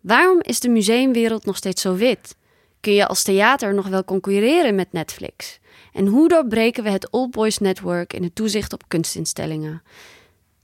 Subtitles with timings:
[0.00, 2.36] Waarom is de museumwereld nog steeds zo wit?
[2.80, 5.58] Kun je als theater nog wel concurreren met Netflix?
[5.92, 9.82] En hoe doorbreken we het Old Boys Network in het toezicht op kunstinstellingen?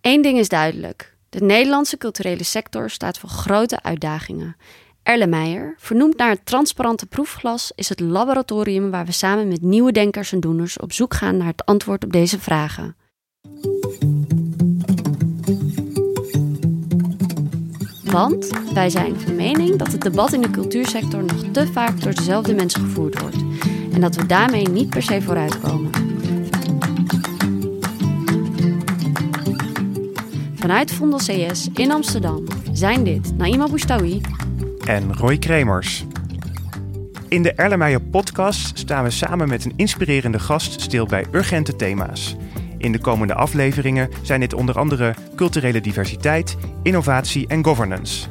[0.01, 1.15] Eén ding is duidelijk.
[1.29, 4.57] De Nederlandse culturele sector staat voor grote uitdagingen.
[5.03, 10.33] Erle vernoemd naar het transparante proefglas, is het laboratorium waar we samen met nieuwe denkers
[10.33, 12.97] en doeners op zoek gaan naar het antwoord op deze vragen.
[18.17, 22.15] Want wij zijn van mening dat het debat in de cultuursector nog te vaak door
[22.15, 23.37] dezelfde mensen gevoerd wordt
[23.93, 25.91] en dat we daarmee niet per se vooruitkomen.
[30.55, 34.21] Vanuit Vondel CS in Amsterdam zijn dit Naima Boustawi
[34.87, 36.05] en Roy Kremers.
[37.29, 42.37] In de Erlenmeyer podcast staan we samen met een inspirerende gast stil bij urgente thema's.
[42.79, 48.29] In de komende afleveringen zijn dit onder andere culturele diversiteit, innovatie en governance.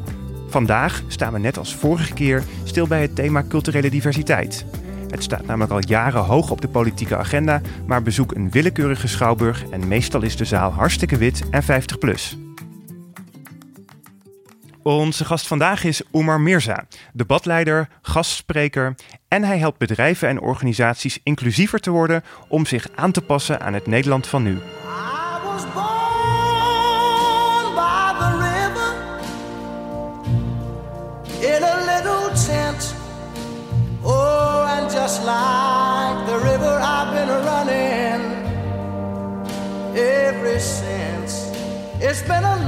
[0.49, 4.65] Vandaag staan we net als vorige keer stil bij het thema culturele diversiteit.
[5.09, 9.69] Het staat namelijk al jaren hoog op de politieke agenda, maar bezoek een willekeurige schouwburg
[9.69, 12.37] en meestal is de zaal hartstikke wit en 50 plus.
[14.85, 18.95] Onze gast vandaag is Omar Mirza, debatleider, gastspreker.
[19.27, 23.73] En hij helpt bedrijven en organisaties inclusiever te worden om zich aan te passen aan
[23.73, 24.59] het Nederland van nu.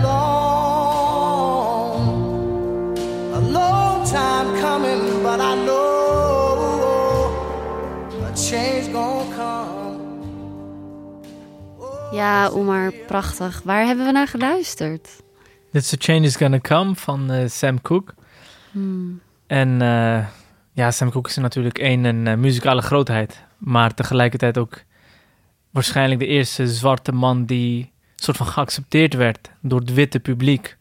[0.02, 0.47] Long,
[12.18, 13.62] Ja, Omar, prachtig.
[13.64, 15.24] Waar hebben we naar geluisterd?
[15.72, 18.14] It's a Change is Gonna Come van uh, Sam Cooke.
[18.72, 19.22] Hmm.
[19.48, 20.26] En uh,
[20.74, 24.82] ja, Sam Cooke is natuurlijk één een uh, muzikale grootheid, maar tegelijkertijd ook
[25.72, 30.78] waarschijnlijk de eerste zwarte man die soort van geaccepteerd werd door het witte publiek.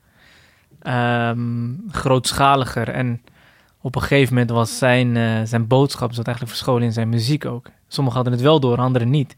[0.82, 3.22] Um, grootschaliger en
[3.80, 7.44] op een gegeven moment was zijn, uh, zijn boodschap zat eigenlijk verscholen in zijn muziek
[7.44, 7.66] ook.
[7.88, 9.36] Sommigen hadden het wel door, anderen niet.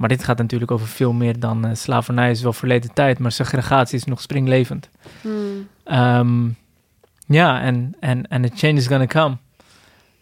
[0.00, 3.32] Maar dit gaat natuurlijk over veel meer dan uh, slavernij is wel verleden tijd, maar
[3.32, 4.88] segregatie is nog springlevend.
[5.20, 5.68] Hmm.
[5.84, 6.56] Um,
[7.26, 9.36] ja, en en en the change is gonna come.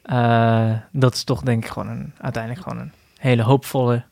[0.07, 4.05] Uh, dat is toch denk ik gewoon een, uiteindelijk gewoon een hele hoopvolle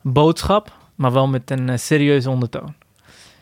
[0.00, 2.74] boodschap, maar wel met een uh, serieuze ondertoon.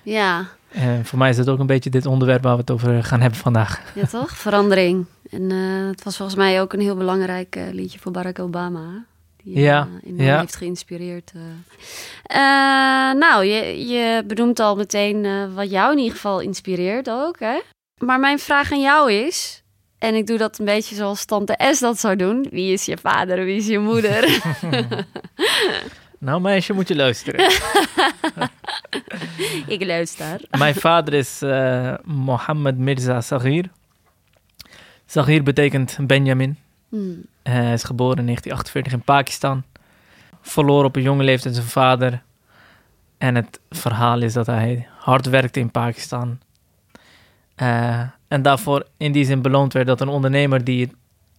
[0.03, 0.47] Ja.
[0.69, 3.21] En voor mij is het ook een beetje dit onderwerp waar we het over gaan
[3.21, 3.83] hebben vandaag.
[3.95, 4.31] Ja, toch?
[4.31, 5.07] Verandering.
[5.31, 5.51] En
[5.89, 9.05] het was volgens mij ook een heel belangrijk liedje voor Barack Obama.
[9.45, 10.39] Die ja, in ja.
[10.39, 11.33] heeft geïnspireerd.
[13.19, 17.61] nou, je, je benoemt al meteen wat jou in ieder geval inspireert ook, hè?
[17.99, 19.61] Maar mijn vraag aan jou is,
[20.01, 22.47] en ik doe dat een beetje zoals tante S dat zou doen.
[22.51, 24.41] Wie is je vader, wie is je moeder?
[26.19, 27.41] nou meisje, moet je luisteren.
[29.75, 30.41] ik luister.
[30.59, 31.39] Mijn vader is
[32.05, 33.71] Mohammed Mirza Saghir.
[35.07, 36.59] Saghir betekent Benjamin.
[36.91, 37.25] Hmm.
[37.43, 39.63] Hij is geboren in 1948 in Pakistan.
[40.41, 42.23] Verloor op een jonge leeftijd zijn vader.
[43.19, 46.39] En het verhaal is dat hij hard werkte in Pakistan
[47.63, 50.93] uh, en daarvoor in die zin beloond werd dat een ondernemer die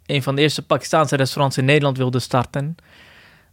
[0.06, 2.76] een van de eerste Pakistaanse restaurants in Nederland wilde starten,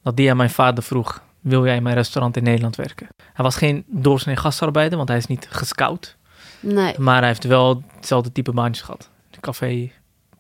[0.03, 3.09] dat die aan mijn vader vroeg: Wil jij in mijn restaurant in Nederland werken?
[3.33, 6.17] Hij was geen doorsnee gastarbeider, want hij is niet gescout.
[6.61, 6.99] Nee.
[6.99, 9.91] Maar hij heeft wel hetzelfde type baantjes gehad: de café,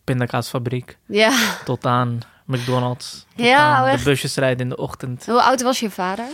[0.09, 0.99] pindakaasfabriek.
[1.07, 1.57] Ja.
[1.65, 3.27] Tot aan McDonald's.
[3.37, 5.27] Tot ja, aan de busjes rijden in de ochtend.
[5.27, 6.25] Hoe oud was je vader?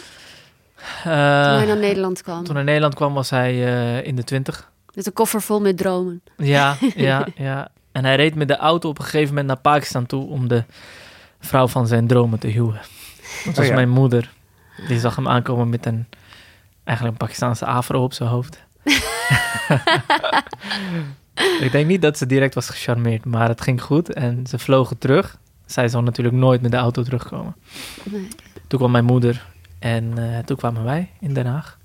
[0.81, 2.37] Uh, toen hij naar Nederland kwam.
[2.37, 4.71] Toen hij naar Nederland kwam was hij uh, in de twintig.
[4.95, 6.23] Met een koffer vol met dromen.
[6.37, 7.69] Ja, ja, ja.
[7.93, 10.65] En hij reed met de auto op een gegeven moment naar Pakistan toe om de
[11.41, 12.81] vrouw van zijn dromen te huwen.
[13.45, 14.33] Dat was oh, mijn moeder.
[14.89, 16.07] Die zag hem aankomen met een
[16.85, 18.63] eigenlijk een Pakistaanse afro op zijn hoofd.
[21.61, 24.99] ik denk niet dat ze direct was gecharmeerd, maar het ging goed en ze vlogen
[24.99, 25.39] terug.
[25.67, 27.57] Zij zal natuurlijk nooit met de auto terugkomen.
[28.03, 28.29] Nee.
[28.67, 29.47] Toen kwam mijn moeder
[29.79, 31.79] en uh, toen kwamen wij in Den Haag.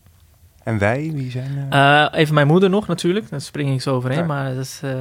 [0.64, 2.08] En wij, wie zijn uh...
[2.12, 4.26] even mijn moeder nog natuurlijk, daar spring ik zo overheen.
[4.26, 4.92] Maar dat is uh,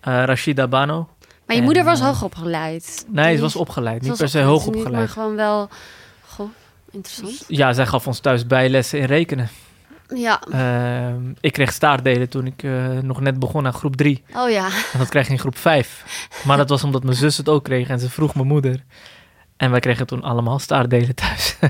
[0.00, 1.08] Rashida Bano.
[1.46, 3.06] Maar je moeder was hoog opgeleid?
[3.08, 4.02] Nee, ze was opgeleid.
[4.02, 4.92] Niet per se hoog opgeleid.
[4.92, 5.68] Maar gewoon wel...
[6.26, 6.48] Goh,
[6.90, 7.44] interessant.
[7.46, 9.48] Ja, zij gaf ons thuis bijlessen in rekenen.
[10.14, 10.42] Ja.
[10.52, 14.22] Uh, ik kreeg staartdelen toen ik uh, nog net begon aan groep 3.
[14.34, 14.66] Oh ja.
[14.92, 16.04] En dat kreeg ik in groep 5.
[16.44, 18.84] Maar dat was omdat mijn zus het ook kreeg en ze vroeg mijn moeder.
[19.56, 21.56] En wij kregen toen allemaal staartdelen thuis.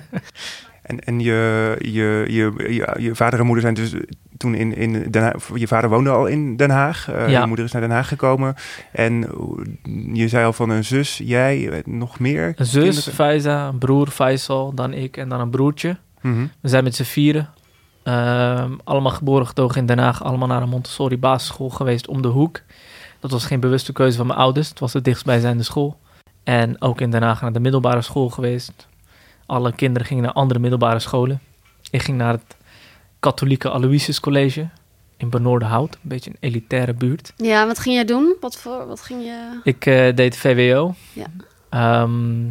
[0.88, 3.94] En, en je, je, je, je, je vader en moeder zijn dus
[4.36, 7.10] toen in, in Den Haag, je vader woonde al in Den Haag.
[7.10, 7.40] Uh, Ja.
[7.40, 8.54] Je moeder is naar Den Haag gekomen.
[8.92, 9.26] En
[10.12, 12.52] je zei al van een zus, jij, eh, nog meer?
[12.56, 13.08] Een zus?
[13.08, 15.96] Faiza, een broer, Faisal, dan ik en dan een broertje.
[16.20, 16.46] Mhm.
[16.60, 17.48] We zijn met z'n vieren.
[18.08, 20.24] Ehm, allemaal geboren getogen in Den Haag.
[20.24, 22.60] Allemaal naar een Montessori basisschool geweest om de hoek.
[23.20, 24.68] Dat was geen bewuste keuze van mijn ouders.
[24.68, 25.98] Het was de dichtstbijzijnde school.
[26.44, 28.86] En ook in Den Haag naar de middelbare school geweest.
[29.46, 31.40] Alle kinderen gingen naar andere middelbare scholen.
[31.90, 32.56] Ik ging naar het
[33.20, 34.68] katholieke Aloysius College
[35.16, 35.94] in Benoordenhout.
[35.94, 37.32] Een beetje een elitaire buurt.
[37.36, 38.34] Ja, wat ging jij doen?
[38.40, 39.60] Wat, voor, wat ging je...
[39.62, 40.94] Ik eh, deed VWO.
[41.12, 41.26] Ja.
[41.68, 42.46] Ehm,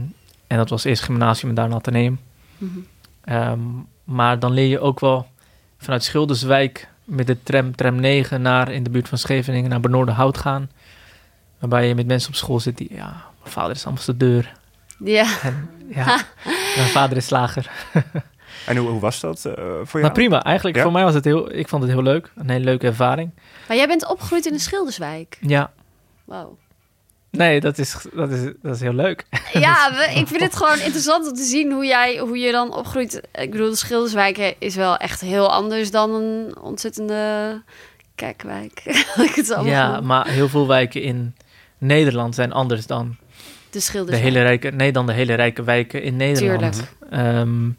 [0.47, 2.19] en dat was eerst gymnasium en daarna ateneum.
[2.57, 2.79] Mhm.
[3.23, 3.59] Ehm,
[4.03, 5.27] maar dan leer je ook wel
[5.87, 10.37] vanuit Schilderswijk met de tram, tram 9 naar in de buurt van Scheveningen naar Benoordenhout
[10.37, 10.69] gaan.
[11.59, 14.53] Waarbij je met mensen op school zit die, ja, mijn vader is ambassadeur.
[15.03, 15.25] Ja.
[15.41, 16.05] En ja,
[16.75, 17.71] mijn vader is slager.
[18.65, 20.01] En hoe, hoe was dat eh, voor jou?
[20.01, 20.83] Maar prima, eigenlijk Ja?
[20.83, 22.31] voor mij was het heel, ik vond het heel leuk.
[22.35, 23.31] Een hele leuke ervaring.
[23.67, 25.37] Maar jij bent opgegroeid in de Schilderswijk.
[25.41, 25.71] Ja,
[26.25, 26.57] Wow.
[27.37, 29.25] Nee, dat is, dat is, dat is heel leuk.
[29.53, 32.73] Ja, we- ik vind het gewoon interessant om te zien hoe, jij, hoe je dan
[32.73, 33.21] opgroeit.
[33.33, 37.61] Ik bedoel, de Schilderswijk is wel echt heel anders dan een ontzettende
[38.15, 38.81] kijkwijk.
[39.63, 41.35] Ja, maar heel veel wijken in
[41.77, 43.15] Nederland zijn anders dan de
[43.71, 44.27] de Schilderswijk.
[44.33, 46.73] hele rijke, nee, dan de hele rijke wijken in Nederland.
[46.73, 47.35] Tuurlijk.
[47.37, 47.69] Ehm,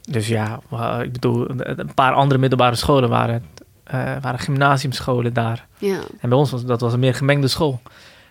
[0.00, 0.60] dus ja,
[1.02, 3.44] ik bedoel, een paar andere middelbare scholen waren,
[3.84, 5.66] eh, waren gymnasiumscholen daar.
[5.78, 5.98] Ja.
[6.20, 7.80] En bij ons was dat was een meer gemengde school.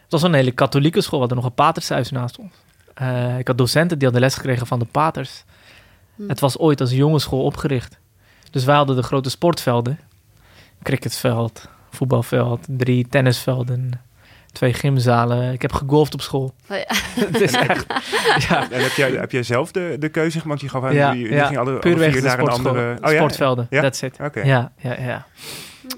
[0.04, 2.52] Het was een hele katholieke school, we hadden nog een patershuis naast ons.
[2.94, 5.44] Eh, ik had docenten die hadden les gekregen van de paters.
[6.16, 6.28] Hm.
[6.28, 8.00] Het was ooit als een jongensschool opgericht.
[8.52, 10.00] Dus wij hadden de grote sportvelden.
[10.84, 13.92] Cricketveld, voetbalveld, drie tennisvelden,
[14.52, 15.54] twee gymzalen.
[15.54, 16.54] Ik heb gegolfd op school.
[16.70, 16.86] Oh ja.
[17.26, 17.86] Het is echt,
[18.50, 20.62] ja, En heb jij, heb jij zelf de, de keuze gemaakt?
[20.62, 21.46] Want je gaf aan, Ja, je, je ja.
[21.46, 22.98] ging alle, alle puurweg vier de naar een andere...
[23.02, 23.18] Oh, ja?
[23.18, 23.82] sportvelden, Ja?
[23.82, 24.18] that's it.
[24.22, 24.42] Oké.
[24.42, 25.26] Ja, ja, ja.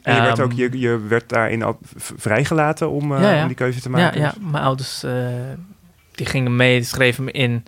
[0.01, 1.77] En je werd, Ehm, ook, je, je werd daarin al
[2.17, 3.41] vrijgelaten om, eh, Ja, ja.
[3.41, 4.19] om die keuze te Ja, maken?
[4.21, 5.27] ja, mijn ouders eh,
[6.11, 7.65] die gingen mee, die schreven me in.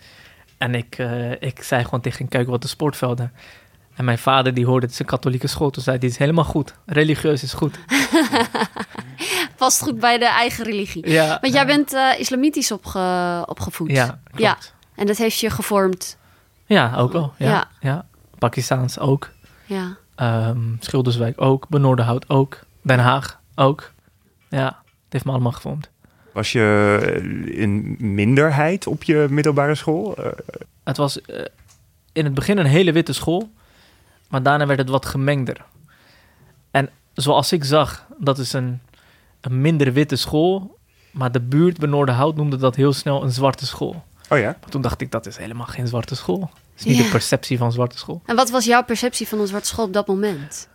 [0.58, 3.32] En ik, eh, ik zei gewoon tegen kijk wat de sportvelden.
[3.96, 5.70] En mijn vader die hoorde het is een katholieke school.
[5.70, 6.74] Toen zei hij, het is helemaal goed.
[6.86, 7.78] Religieus is goed.
[9.58, 11.10] Past goed bij de eigen religie.
[11.10, 13.92] Ja, Want jij bent eh, islamitisch opge, opgevoed.
[13.92, 14.42] Ja, klopt.
[14.42, 14.48] Ja.
[14.50, 14.58] Ja.
[14.96, 16.18] En dat heeft je gevormd.
[16.96, 17.34] ook wel.
[17.38, 17.68] Ja, Ja.
[17.80, 18.06] ja.
[18.40, 19.30] Pakistaans ook.
[19.66, 19.98] Ja.
[20.18, 21.68] Ehm, Schilderswijk ook.
[21.70, 22.60] Benoordenhout ook.
[22.82, 23.92] Den Haag ook.
[24.50, 25.90] Ja, het heeft me allemaal gevormd.
[26.34, 30.16] Was je eh, in minderheid op je middelbare school?
[30.16, 30.26] Eh,
[30.84, 31.46] Het was eh,
[32.12, 33.50] in het begin een hele witte school,
[34.30, 35.66] maar daarna werd het wat gemengder.
[36.72, 38.80] En zoals ik zag, dat is een,
[39.42, 40.78] een minder witte school,
[41.12, 44.04] maar de buurt Benoordenhout noemde dat heel snel een zwarte school.
[44.30, 44.58] oh ja?
[44.62, 46.50] Maar toen dacht ik, dat is helemaal geen zwarte school.
[46.78, 47.04] Is niet Ja.
[47.04, 48.22] de perceptie van zwarte school.
[48.26, 50.70] En wat was jouw perceptie van een zwarte school op dat moment?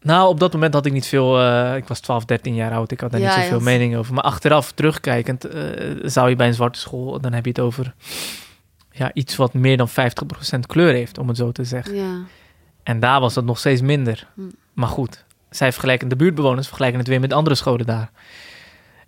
[0.00, 1.40] Nou, op dat moment had ik niet veel.
[1.40, 2.90] eh, ik was 12, 13 jaar oud.
[2.90, 4.14] Ik had daar Ja, niet zoveel mening over.
[4.14, 5.62] Maar achteraf, terugkijkend, eh,
[6.02, 7.20] zou je bij een zwarte school.
[7.20, 7.94] dan heb je het over.
[8.90, 11.94] Ja, iets wat meer dan 50% kleur heeft, om het zo te zeggen.
[11.94, 12.18] Ja.
[12.82, 14.26] En daar was dat nog steeds minder.
[14.34, 14.40] Hm.
[14.72, 18.10] Maar goed, zij vergelijken de buurtbewoners, vergelijken het weer met andere scholen daar.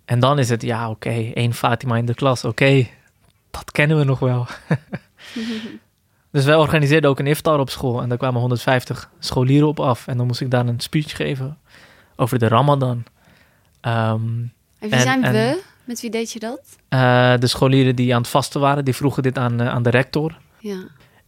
[0.05, 2.87] En dan is het, ja, oké, één Fatima in de klas, oké,
[3.51, 4.47] dat kennen we nog wel.
[6.31, 10.07] dus wij organiseerden ook een iftar op school en daar kwamen 150 scholieren op af.
[10.07, 11.57] En dan moest ik daar een speech geven
[12.15, 13.03] over de Ramadan.
[13.81, 15.61] Ehm, En wie En- zijn en- we?
[15.83, 16.61] Met wie deed je dat?
[16.89, 19.89] eh, de scholieren die aan het vasten waren, die vroegen dit aan, eh, aan de
[19.89, 20.37] rector.
[20.59, 20.77] Ja.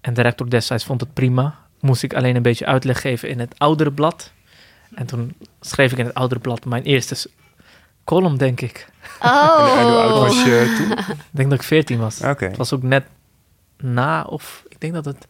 [0.02, 1.56] En de rector destijds vond het prima.
[1.80, 4.32] Moest ik alleen een beetje uitleg geven in het oudere blad.
[4.96, 7.30] En toen schreef ik in het oudere blad mijn eerste
[8.04, 8.88] column, denk ik.
[9.22, 9.72] Oh.
[9.74, 10.92] En, en hoe oud was je toen?
[11.16, 12.22] Ik denk dat ik 14 was.
[12.22, 12.46] Oké.
[12.46, 13.06] Het was ook net
[13.78, 15.28] na, of ik denk dat het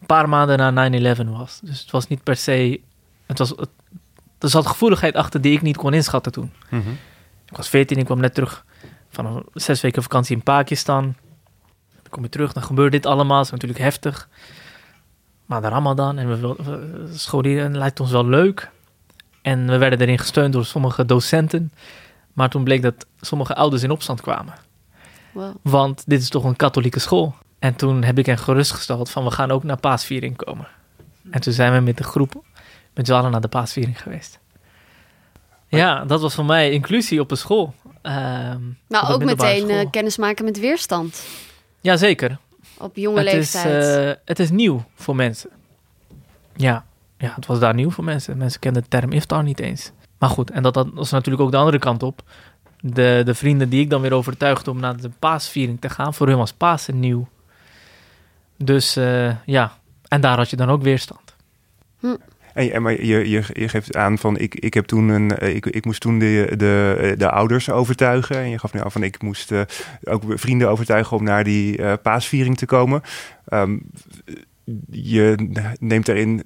[0.00, 1.60] een paar maanden na 9-11 was.
[1.62, 2.80] Dus het was niet per se.
[3.26, 3.68] Het was, het,
[4.38, 6.52] er zat gevoeligheid achter die ik niet kon inschatten toen.
[6.70, 6.90] Mhm.
[7.46, 8.64] Ik was 14, ik kwam net terug
[9.10, 11.02] van een zes weken vakantie in Pakistan.
[11.92, 13.36] Dan kom je terug, dan gebeurt dit allemaal.
[13.36, 14.28] Dat is natuurlijk heftig.
[15.46, 18.70] Maar de Ramadan en we, we, scholieren lijkt ons wel leuk.
[19.42, 21.72] En we werden erin gesteund door sommige docenten.
[22.32, 24.54] Maar toen bleek dat sommige ouders in opstand kwamen.
[25.32, 25.54] Wow.
[25.62, 27.34] Want dit is toch een katholieke school.
[27.58, 30.66] En toen heb ik hen gerustgesteld van we gaan ook naar paasviering komen.
[31.30, 32.42] En toen zijn we met de groep
[32.94, 34.38] met z'n allen naar de paasviering geweest.
[35.68, 37.74] Ja, dat was voor mij inclusie op een school.
[38.02, 39.70] Ehm, Nou, op een ook meteen school.
[39.78, 41.26] eh kennis maken met weerstand.
[41.80, 42.38] Jazeker.
[42.78, 44.06] Op jonge Het is, leeftijd.
[44.16, 45.50] eh, het is nieuw voor mensen.
[46.56, 46.84] Ja.
[47.18, 48.36] ja, het was daar nieuw voor mensen.
[48.36, 49.90] Mensen kenden de term iftar niet eens.
[50.18, 52.22] Maar goed, en dat, dat was natuurlijk ook de andere kant op.
[52.80, 56.26] De, de vrienden die ik dan weer overtuigde om naar de paasviering te gaan, voor
[56.28, 57.28] hun was Pasen nieuw.
[58.58, 59.72] Dus uh, ja,
[60.08, 61.34] en daar had je dan ook weerstand.
[62.00, 62.16] Hm.
[62.54, 65.54] En, en, maar je, je, je geeft aan van ik, ik heb toen een eh,
[65.54, 68.36] ik, ik moest toen de, de, de ouders overtuigen.
[68.36, 69.60] En je gaf nu aan van ik moest uh,
[70.04, 73.02] ook vrienden overtuigen om naar die uh, paasviering te komen.
[73.52, 73.90] Um,
[74.90, 75.34] je
[75.80, 76.44] neemt daarin,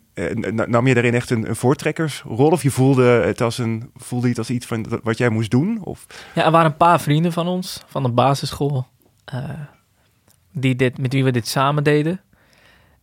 [0.66, 2.50] nam je daarin echt een, een, voortrekkersrol?
[2.50, 5.84] Of je voelde het als een voelde het als iets van wat jij moest doen?
[5.84, 6.06] Of?
[6.34, 8.86] Ja, er waren een paar vrienden van ons van de basisschool.
[10.52, 12.20] Die dit, met wie we dit samen deden.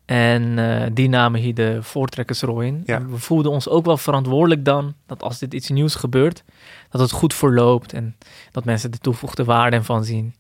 [0.06, 2.82] En uh, die namen hier de voortrekkersrol in.
[2.86, 3.06] Ja.
[3.06, 6.44] we voelden ons ook wel verantwoordelijk dan dat als dit iets nieuws gebeurt,
[6.90, 8.18] dat het goed verloopt en
[8.52, 10.36] dat mensen de toevoegde waarde van zien.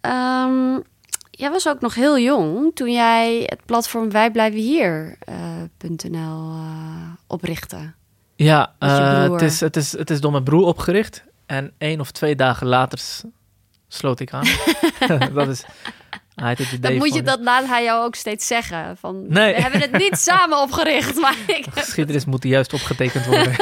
[0.00, 0.82] Um,
[1.30, 7.12] jij was ook nog heel jong toen jij het platform Wij Blijven Hier.nl uh, uh,
[7.26, 7.92] oprichtte.
[8.36, 11.24] Ja, het, is, het, is, het is door mijn broer opgericht.
[11.46, 12.98] En één of twee dagen later
[13.94, 14.46] sloot ik aan.
[15.34, 15.64] dat is
[16.80, 18.96] dan moet je dat laat hij jou ook steeds zeggen.
[18.96, 19.54] Van, nee.
[19.54, 21.20] We hebben het niet samen opgericht.
[21.20, 23.52] Maar ik Geschiedenis moet juist opgetekend worden.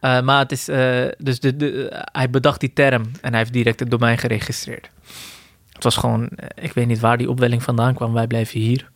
[0.00, 3.52] uh, maar het is, uh, dus de, de, hij bedacht die term en hij heeft
[3.52, 4.90] direct het domein geregistreerd.
[5.72, 8.12] Het was gewoon, eh, ik weet niet waar die opwelling vandaan kwam.
[8.12, 8.90] Wij blijven hier.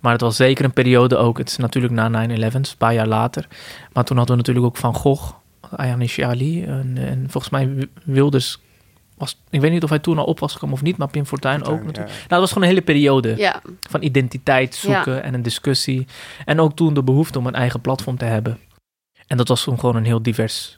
[0.00, 1.38] Maar het was zeker een periode ook.
[1.38, 3.46] Het is natuurlijk na 9-11, een paar jaar later.
[3.92, 5.32] Maar toen hadden we natuurlijk ook Van Gogh,
[5.76, 6.64] Ayaan Ali.
[6.64, 8.58] En, en volgens mij Wilders
[9.20, 11.26] was, ik weet niet of hij toen al op was gekomen of niet, maar Pim
[11.26, 12.08] Fortuyn ook natuurlijk.
[12.08, 16.06] Nou, dat was gewoon een hele periode van identiteit zoeken en een discussie.
[16.44, 18.58] En ook toen de behoefte om een eigen platform te hebben.
[19.26, 20.76] En dat was toen gewoon een heel divers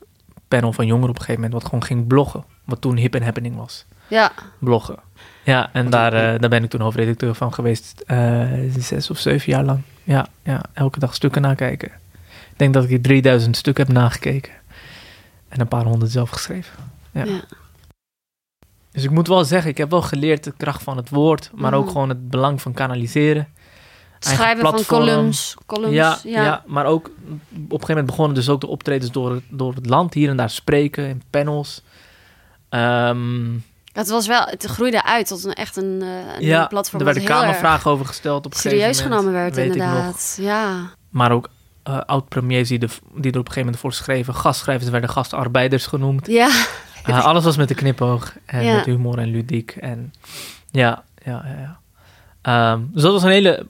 [0.48, 2.44] panel van jongeren op een gegeven moment, wat gewoon ging bloggen.
[2.64, 3.84] Wat toen hip en happening was.
[4.08, 4.32] Ja.
[4.58, 4.96] Bloggen.
[5.44, 9.52] Ja, en daar, uh, daar ben ik toen hoofdredacteur van geweest, uh, zes of zeven
[9.52, 9.80] jaar lang.
[10.04, 11.88] Ja, ja, elke dag stukken nakijken.
[12.28, 14.52] Ik denk dat ik 3000 stukken heb nagekeken.
[15.48, 16.74] En een paar honderd zelf geschreven.
[17.10, 17.24] ja.
[18.92, 21.74] Dus ik moet wel zeggen, ik heb wel geleerd de kracht van het woord, maar
[21.74, 21.92] ook mhm.
[21.92, 23.48] gewoon het belang van kanaliseren.
[24.18, 25.56] Schrijven van columns.
[25.66, 29.40] columns ja, ja, maar ook op een gegeven moment begonnen dus ook de optredens door,
[29.48, 31.82] door het land, hier en daar spreken in panels.
[32.70, 36.98] Um, het was wel, het groeide uit tot een echt een, eh, een ja, platform.
[36.98, 40.38] Er werden kamervragen over gesteld op serieus genomen werd, inderdaad.
[40.40, 40.90] Ja.
[41.10, 41.48] Maar ook
[41.88, 44.34] uh, oud-premiers die, die er op een gegeven moment voor schreven.
[44.34, 46.26] Gastschrijvers werden gastarbeiders genoemd.
[46.26, 46.50] Ja.
[47.08, 49.70] Uh, alles was met de knipoog en met humor en ludiek.
[49.70, 50.12] En
[50.70, 51.80] ja, ja, ja.
[52.42, 52.72] ja.
[52.72, 53.66] Um, dus dat was een hele,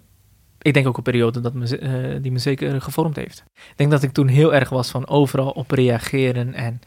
[0.59, 3.45] ik denk ook een periode dat me, uh, die me zeker gevormd heeft.
[3.55, 6.81] Ik denk dat ik toen heel erg was van overal op reageren en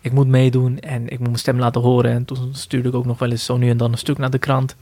[0.00, 2.10] ik moet meedoen en ik moet mijn stem laten horen.
[2.10, 4.30] En toen stuurde ik ook nog wel eens zo nu en dan een stuk naar
[4.30, 4.76] de krant.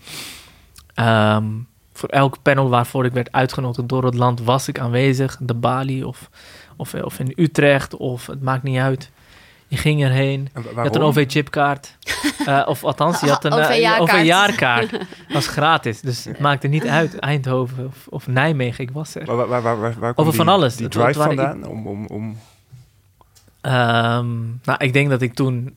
[0.94, 5.36] Um, voor elk panel waarvoor ik werd uitgenodigd door het land was ik aanwezig.
[5.40, 6.30] De Bali of,
[6.76, 9.10] of, of in Utrecht of het maakt niet uit.
[9.70, 10.48] Je ging erheen.
[10.54, 11.96] Je had een OV-chipkaart.
[12.46, 14.90] Uh, of althans, je had een uh, OV-jaarkaart.
[14.90, 16.00] dat was gratis.
[16.00, 17.18] Dus het maakte niet uit.
[17.18, 19.24] Eindhoven of, of Nijmegen, ik was er.
[19.24, 20.76] Waar, waar, waar, waar, waar Over van alles.
[20.76, 21.58] Die drive vandaan?
[21.58, 22.24] Ik, om, om, om...
[23.62, 25.76] Um, nou, ik denk dat ik toen...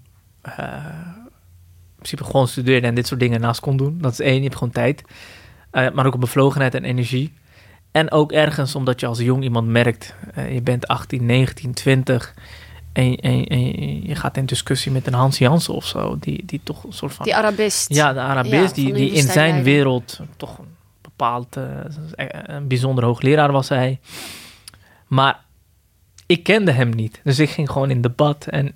[0.60, 0.76] Uh,
[1.88, 3.98] in principe gewoon studeerde en dit soort dingen naast kon doen.
[4.02, 5.04] Dat is één, je hebt gewoon tijd.
[5.72, 7.34] Uh, maar ook op bevlogenheid en energie.
[7.92, 10.16] En ook ergens omdat je als jong iemand merkt...
[10.38, 12.34] Uh, je bent 18, 19, 20...
[12.94, 16.62] En, en, en, je gaat in discussie met een Hans Jansen of zo, die, die
[16.64, 17.26] toch een soort van...
[17.26, 17.94] Die Arabist.
[17.94, 21.66] Ja, de Arabist, die, die in zijn wereld toch een bepaald, uh,
[22.44, 24.00] een bijzonder hoogleraar was hij.
[25.08, 25.44] Maar
[26.26, 28.76] ik kende hem niet, dus ik ging gewoon in debat en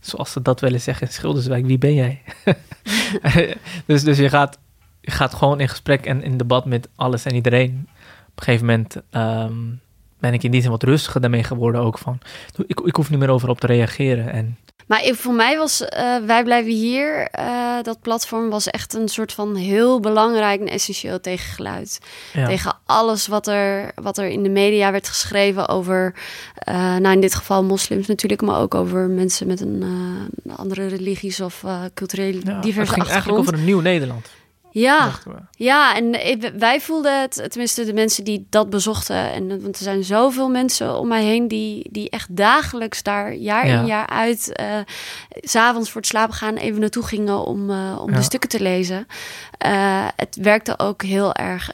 [0.00, 2.22] zoals ze dat willen zeggen in Schilderswijk, wie ben jij?
[3.86, 4.58] dus, dus je, gaat,
[5.00, 7.88] je gaat gewoon in gesprek en in debat met alles en iedereen.
[8.28, 8.96] Op een gegeven moment...
[9.10, 9.80] Um,
[10.18, 12.18] ben ik in die zin wat rustiger daarmee geworden ook van.
[12.66, 14.32] Ik, ik hoef niet meer overal op te reageren.
[14.32, 14.56] En...
[14.86, 19.32] Maar voor mij was uh, Wij Blijven Hier, uh, dat platform was echt een soort
[19.32, 21.98] van heel belangrijk en essentieel tegengeluid.
[22.32, 26.14] Tegen alles wat er, wat er in de media werd geschreven over,
[26.68, 29.84] uh, nou in dit geval moslims natuurlijk, maar ook over mensen met een
[30.56, 34.30] andere religies of culturele ja, diverse het ging eigenlijk over een nieuw Nederland.
[34.78, 35.12] Ja,
[35.50, 36.10] ja, en
[36.58, 39.32] wij voelden het, tenminste de mensen die dat bezochten.
[39.32, 43.66] En, want er zijn zoveel mensen om mij heen die, die echt dagelijks daar jaar
[43.66, 44.78] in jaar uit, uh,
[45.40, 49.06] s'avonds voor het slapen gaan, even naartoe gingen om, uh, om de stukken te lezen.
[49.66, 51.72] Uh, het werkte ook heel erg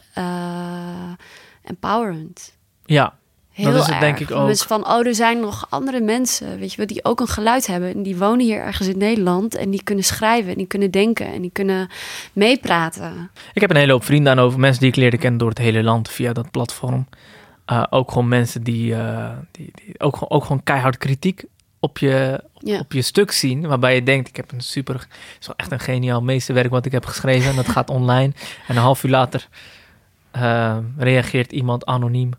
[1.63, 2.57] empowerend.
[2.85, 3.15] Ja,
[3.53, 4.47] Heel dat is het denk ik ook.
[4.47, 7.67] Dus van, oh, er zijn nog andere mensen, weet je wel, die ook een geluid
[7.67, 7.95] hebben.
[7.95, 9.55] En die wonen hier ergens in Nederland.
[9.55, 11.89] En die kunnen schrijven, en die kunnen denken, en die kunnen
[12.33, 13.31] meepraten.
[13.53, 15.59] Ik heb een hele hoop vrienden aan over mensen die ik leerde kennen door het
[15.59, 17.07] hele land via dat platform.
[17.73, 21.45] Uh, ook gewoon mensen die, uh, die, die, ook, ook gewoon keihard kritiek
[21.81, 22.79] op je, op, Ja.
[22.79, 25.73] op je stuk zien, waarbij je denkt, ik heb een super, het is wel echt
[25.73, 28.33] een geniaal meesterwerk wat ik heb geschreven en dat gaat online.
[28.67, 29.49] En een half uur later
[30.31, 32.31] eh, reageert iemand anoniem,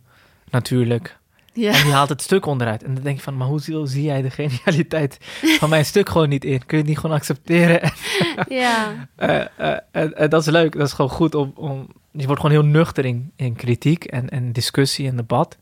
[0.54, 1.18] natuurlijk.
[1.54, 1.74] Ja.
[1.74, 2.84] En die haalt het stuk onderuit.
[2.84, 5.18] En dan denk je van, maar hoe zie, zie jij de genialiteit
[5.60, 6.58] van mijn stuk gewoon niet in?
[6.66, 7.92] Kun je het niet gewoon accepteren?
[8.50, 9.08] ja.
[9.16, 9.52] En-
[10.16, 13.06] en dat is leuk, dat is gewoon goed om, om je wordt gewoon heel nuchter
[13.06, 15.58] in, in kritiek en, en discussie en debat.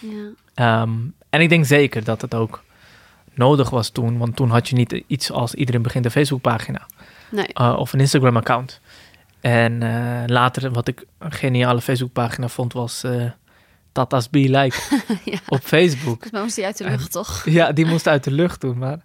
[0.00, 0.30] ja.
[0.54, 0.92] Ehm,
[1.30, 2.62] en ik denk zeker dat het ook
[3.34, 6.86] nodig was toen, want toen had je niet iets als iedereen begint een Facebookpagina
[7.30, 7.46] Nee.
[7.60, 8.80] uh, of een Instagram-account.
[9.40, 13.04] En eh, later, wat ik een geniale Facebookpagina vond, was
[13.96, 14.76] Tata's Be Like
[15.24, 15.38] Ja.
[15.48, 16.30] op Facebook.
[16.30, 17.44] Mij was die uit de lucht, toch?
[17.44, 18.78] Ja, die moest uit de lucht doen.
[18.78, 18.98] Maar,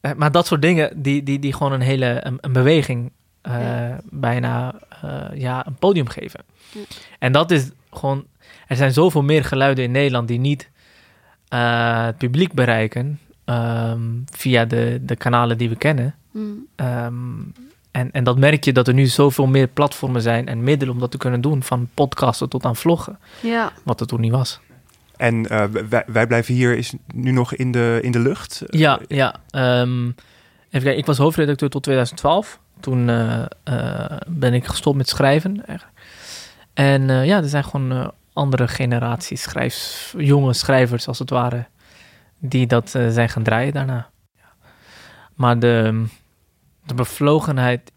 [0.00, 3.52] eh, maar dat soort dingen, die, die, die gewoon een hele een, een beweging eh,
[3.60, 4.00] Ja.
[4.10, 6.40] bijna eh, ja, een podium geven.
[6.72, 6.80] Ja.
[7.18, 8.26] En dat is gewoon...
[8.66, 10.70] Er zijn zoveel meer geluiden in Nederland die niet
[11.48, 14.00] het publiek bereiken ehm,
[14.32, 16.14] via de, de kanalen die we kennen.
[16.30, 16.66] Mm.
[16.76, 17.40] Ehm,
[17.94, 21.00] en, en dat merk je dat er nu zoveel meer platformen zijn en middelen om
[21.00, 21.62] dat te kunnen doen.
[21.62, 23.18] Van podcasten tot aan vloggen.
[23.42, 23.72] Ja.
[23.82, 24.60] Wat er toen niet was.
[25.16, 28.62] En eh, wij, wij blijven hier is nu nog in de, in de lucht.
[28.66, 29.34] Ja, ja.
[29.50, 30.16] Ehm, even
[30.70, 32.60] kijken, ik was hoofdredacteur tot 2012.
[32.80, 35.66] Toen eh, eh, ben ik gestopt met schrijven.
[35.66, 35.98] eigenlijk.
[36.74, 39.46] En eh, ja, er zijn gewoon andere generaties
[40.16, 41.66] jonge schrijvers als het ware,
[42.38, 44.10] die dat zijn gaan draaien daarna.
[44.36, 44.52] Ja.
[45.34, 46.04] Maar de,
[46.86, 47.92] de bevlogenheid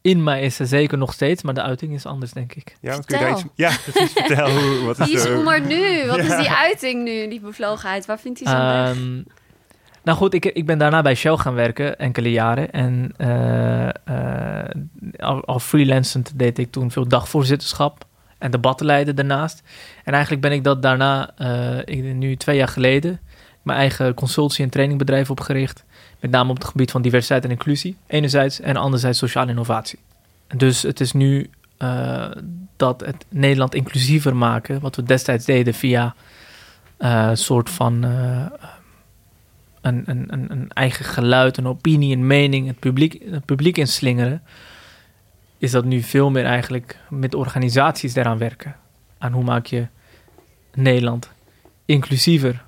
[0.00, 2.76] in mij is er zeker nog steeds, maar de uiting is anders, denk ik.
[2.80, 3.52] Ja, kun je daar iets, Vertel.
[3.54, 4.12] ja, precies.
[4.12, 4.50] Vertel.
[4.50, 6.06] hoe- Wat is Die is Oemar nu.
[6.06, 6.22] Wat Ja.
[6.22, 8.06] is die uiting nu, die bevlogenheid?
[8.06, 8.96] Waar vindt hij zo'n weg?
[8.96, 9.22] Ehm,
[10.02, 12.70] nou goed, ik, ik ben daarna bij Shell gaan werken, enkele jaren.
[12.72, 14.70] En eh, eh,
[15.16, 18.04] al, al freelancend deed ik toen veel dagvoorzitterschap
[18.38, 19.62] en debatten leiden daarnaast.
[20.04, 23.20] En eigenlijk ben ik dat daarna, eh, ik, nu twee jaar geleden,
[23.62, 25.84] mijn eigen consultie- en trainingbedrijf opgericht.
[26.26, 28.60] Met name op het gebied van diversiteit en inclusie, enerzijds.
[28.60, 29.98] En anderzijds sociale innovatie.
[30.56, 32.30] Dus het is nu eh,
[32.76, 36.14] dat het Nederland inclusiever maken, wat we destijds deden via
[36.96, 38.46] eh, een soort van eh,
[39.80, 44.42] een, een, een eigen geluid, een opinie, een mening, het publiek, het publiek inslingeren,
[45.58, 48.76] is dat nu veel meer eigenlijk met organisaties daaraan werken.
[49.18, 49.86] Aan hoe maak je
[50.74, 51.30] Nederland
[51.84, 52.64] inclusiever.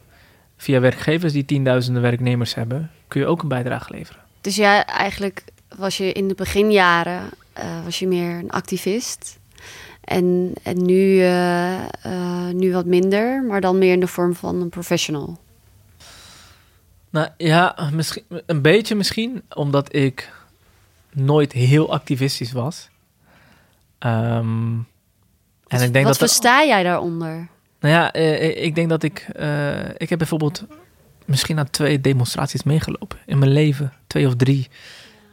[0.57, 4.23] Via werkgevers die tienduizenden werknemers hebben, kun je ook een bijdrage leveren.
[4.41, 5.45] Dus ja, eigenlijk
[5.77, 9.39] was je in de beginjaren eh, was je meer een activist.
[10.01, 14.61] En, en nu, eh, eh, nu wat minder, maar dan meer in de vorm van
[14.61, 15.39] een professional.
[17.11, 20.33] Nou ja, misschien, een beetje misschien, omdat ik
[21.11, 22.89] nooit heel activistisch was.
[23.99, 24.73] Ehm,
[25.67, 27.49] en ik denk wat dat er- versta jij daaronder?
[27.81, 29.27] Nou ja, ik denk dat ik...
[29.97, 30.65] ik heb bijvoorbeeld
[31.29, 33.93] misschien aan twee demonstraties meegelopen in mijn leven.
[34.07, 34.69] Twee of drie.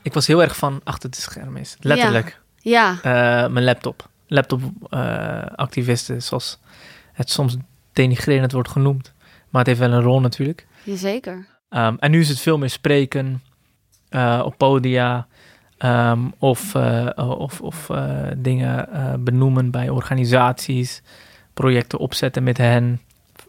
[0.01, 1.75] Ik was heel erg van achter het scherm is.
[1.79, 2.41] Letterlijk.
[2.57, 4.09] Ja, Eh, mijn laptop.
[4.27, 6.59] Laptop-activisten, zoals
[7.13, 7.57] het soms
[7.93, 9.13] denigrerend wordt genoemd.
[9.49, 10.67] Maar het heeft wel een rol natuurlijk.
[10.85, 11.47] zeker.
[11.69, 13.43] Ehm, en nu is het veel meer spreken
[14.09, 15.27] eh, op podia
[15.77, 17.07] ehm, of, eh,
[17.39, 21.01] of, of eh, dingen eh, benoemen bij organisaties,
[21.53, 23.01] projecten opzetten met hen.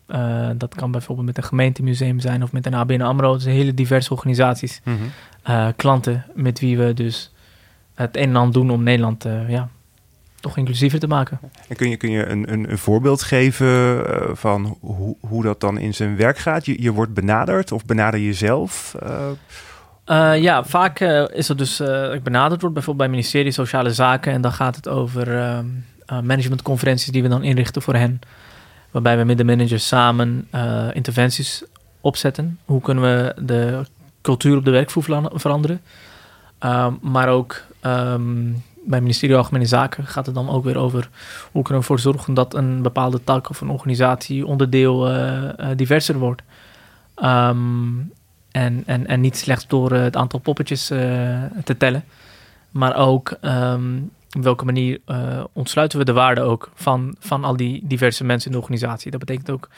[0.06, 3.32] Eh, dat kan bijvoorbeeld met een gemeentemuseum zijn of met een ABN AMRO.
[3.32, 4.96] Het zijn hele diverse organisaties, Mhm.
[5.42, 7.32] eh, klanten met wie we dus
[7.94, 9.68] het een en ander doen om Nederland eh, ja,
[10.40, 11.38] toch inclusiever te maken.
[11.68, 14.02] En kun je, kun je een, een, een voorbeeld geven
[14.36, 16.66] van hoe, hoe dat dan in zijn werk gaat?
[16.66, 18.94] Je, je wordt benaderd of benader je zelf?
[19.02, 19.26] Eh,
[20.04, 21.00] Eh, ja, vaak
[21.34, 24.52] is het dus, eh ik benaderd word bijvoorbeeld bij het ministerie Sociale Zaken en dan
[24.52, 25.66] gaat het over ehm,
[26.06, 28.20] eh, managementconferenties die we dan inrichten voor hen.
[28.96, 31.62] Waarbij we met de managers samen eh, interventies
[32.00, 32.58] opzetten.
[32.64, 33.82] Hoe kunnen we de
[34.20, 35.80] cultuur op de werkvloer veran- veranderen?
[36.58, 38.44] Ehm, maar ook ehm,
[38.84, 41.08] bij het ministerie Algemene Zaken gaat het dan ook weer over
[41.52, 45.76] hoe kunnen we ervoor zorgen dat een bepaalde tak of een organisatie onderdeel eh, eh,
[45.76, 46.42] diverser wordt.
[47.14, 47.98] Ehm,
[48.50, 50.86] en, en, en niet slechts door het aantal poppetjes
[51.64, 52.04] te tellen,
[52.70, 53.38] maar ook
[54.36, 58.46] op welke manier eh, ontsluiten we de waarde ook van, van al die diverse mensen
[58.50, 59.10] in de organisatie.
[59.10, 59.68] Dat betekent ook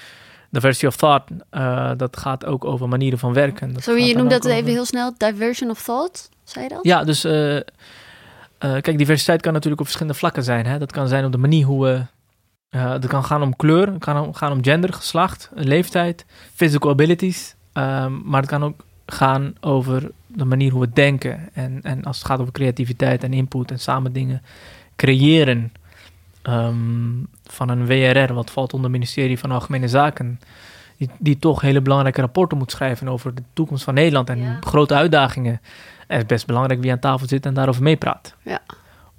[0.51, 1.31] diversity of thought.
[1.51, 3.73] eh, dat gaat ook over manieren van werken.
[3.73, 5.15] Dat Sorry, gaat je ook dat even heel snel.
[5.17, 6.79] Diversion of thought, zei je dat?
[6.83, 7.61] Ja, dus eh,
[8.59, 10.67] kijk, diversiteit kan natuurlijk op verschillende vlakken zijn.
[10.67, 10.79] Hè?
[10.79, 12.03] Dat kan zijn op de manier hoe we.
[12.79, 17.55] het kan gaan om kleur, het kan om- gaan om gender, geslacht, leeftijd, physical abilities.
[17.73, 21.49] ehm, maar het kan ook gaan over de manier hoe we denken.
[21.53, 24.43] En, en als het gaat over creativiteit en input en samen dingen
[24.97, 25.73] creëren.
[26.43, 26.75] ehm,
[27.47, 30.41] van een WRR, wat valt onder het ministerie van Algemene Zaken.
[30.97, 34.57] die, die toch hele belangrijke rapporten moet schrijven over de toekomst van Nederland en Ja.
[34.61, 35.53] grote uitdagingen.
[36.07, 38.35] En het is best belangrijk wie aan tafel zit en daarover meepraat.
[38.43, 38.61] Ja.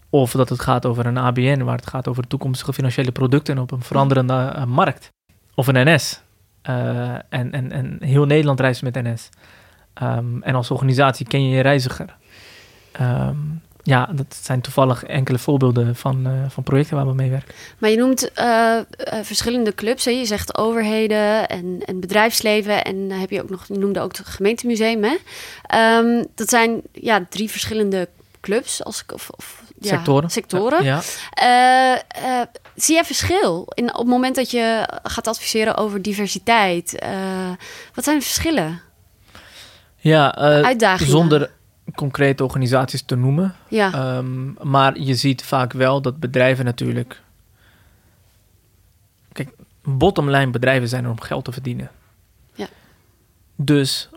[0.10, 3.71] Of dat het gaat over een ABN, waar het gaat over toekomstige financiële producten op
[3.71, 5.12] een veranderende eh, markt.
[5.56, 6.21] Of een NS.
[6.62, 9.30] Eh, en, en, en heel Nederland reist met NS.
[10.00, 12.16] Ehm, en als organisatie ken je je reiziger.
[12.92, 13.38] Ehm,
[13.84, 17.54] ja, dat zijn toevallig enkele voorbeelden van, eh, van projecten waar we mee werken.
[17.78, 18.84] Maar je noemt eh, eh,
[19.22, 20.06] verschillende clubs.
[20.06, 20.12] Hè?
[20.12, 22.84] Je zegt overheden en, en bedrijfsleven.
[22.84, 25.04] En heb je ook nog, je noemde ook het gemeentemuseum.
[25.04, 25.16] Hè?
[25.64, 28.10] Ehm, dat zijn ja, drie verschillende
[28.42, 28.84] clubs.
[28.84, 30.30] Als ik, of, of, ja, Sectoren.
[30.30, 30.84] sectoren.
[30.84, 31.02] Ja.
[32.76, 36.92] Zie jij verschil in, op het moment dat je gaat adviseren over diversiteit?
[37.94, 38.82] Wat zijn de verschillen?
[40.00, 41.12] Ja, eh, Uitdagingen?
[41.12, 41.52] zonder
[41.96, 43.56] concrete organisaties te noemen.
[43.68, 47.22] Ja, Ehm, maar je ziet vaak wel dat bedrijven natuurlijk.
[49.32, 49.50] Kijk,
[49.84, 51.90] bottomline bedrijven zijn er om geld te verdienen.
[52.54, 52.68] Ja.
[53.56, 54.10] Dus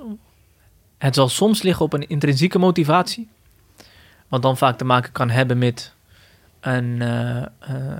[0.98, 3.28] het zal soms liggen op een intrinsieke motivatie.
[4.28, 5.94] Wat dan vaak te maken kan hebben met
[6.60, 7.46] een, eh, eh,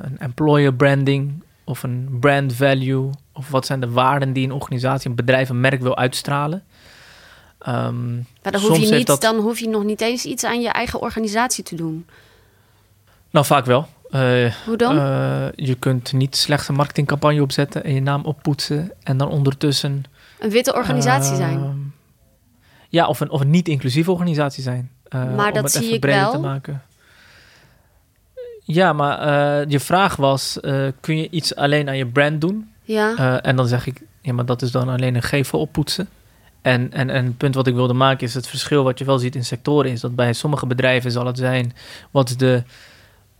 [0.03, 3.11] een employer branding of een brand value.
[3.33, 6.62] Of wat zijn de waarden die een organisatie, een bedrijf, een merk wil uitstralen.
[7.62, 10.61] Ehm, maar dan hoef, je niet, dat- dan hoef je nog niet eens iets aan
[10.61, 12.07] je eigen organisatie te doen.
[13.31, 13.88] nou, vaak wel.
[14.11, 14.96] Eh, Hoe dan?
[14.98, 20.05] Eh, je kunt niet slechts een marketingcampagne opzetten en je naam oppoetsen en dan ondertussen.
[20.38, 21.59] een witte organisatie zijn.
[21.59, 21.77] ehm,
[22.88, 24.90] Ja, of een, of een niet-inclusieve organisatie zijn.
[25.09, 26.31] Eh, Maar om dat het zie even ik breder wel.
[26.31, 26.83] te maken.
[28.64, 29.29] Ja, maar
[29.68, 30.59] je vraag was:
[31.01, 32.70] kun je iets alleen aan je brand doen?
[32.83, 36.09] Ja, en dan zeg ik: ja, maar dat is dan alleen een gevel oppoetsen.
[36.62, 39.18] En, en, en het punt wat ik wilde maken is het verschil wat je wel
[39.18, 41.72] ziet in sectoren is dat bij sommige bedrijven zal het zijn
[42.11, 42.62] wat is de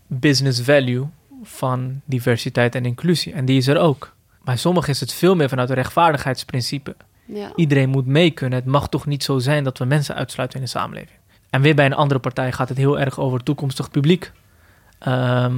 [0.07, 1.07] business value
[1.43, 3.33] van diversiteit en inclusie.
[3.33, 4.15] En die is er ook.
[4.45, 6.97] Bij sommigen is het veel meer vanuit een rechtvaardigheidsprincipe.
[7.25, 7.53] ja.
[7.57, 8.59] Iedereen moet mee kunnen.
[8.59, 11.19] Het mag toch niet zo zijn dat we mensen uitsluiten in de samenleving.
[11.51, 14.33] En weer bij een andere partij gaat het heel erg over toekomstig publiek.
[14.99, 15.53] Ehm,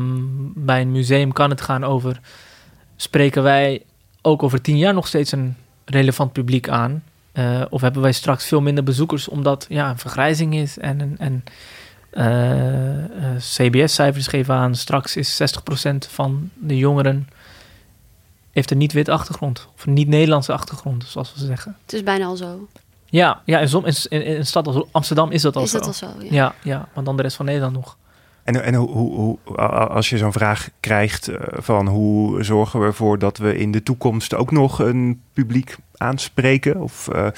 [0.55, 2.20] bij een museum kan het gaan over...
[2.96, 3.83] spreken wij
[4.22, 7.03] ook over tien jaar nog steeds een relevant publiek aan?
[7.35, 11.44] Eh, of hebben wij straks veel minder bezoekers omdat ja, een vergrijzing is en, en,
[12.11, 14.75] eh, eh, CBS-cijfers geven aan...
[14.75, 17.29] straks is 60% van de jongeren
[18.51, 19.68] heeft een niet-wit achtergrond.
[19.77, 21.77] Of een niet-Nederlandse achtergrond, zoals we zeggen.
[21.83, 22.68] Het is bijna al zo.
[23.05, 25.70] Ja, ja in, som, in, in in een stad als Amsterdam is dat al is
[25.70, 25.79] zo.
[25.79, 26.07] dat al zo?
[26.18, 26.29] Ja.
[26.31, 27.97] Ja, ja, maar dan de rest van Nederland nog.
[28.44, 29.38] En, en hoe,
[29.88, 33.83] als je zo'n vraag krijgt eh, van hoe zorgen we ervoor dat we in de
[33.83, 36.80] toekomst ook nog een publiek aanspreken?
[36.80, 37.33] Of eh, eh,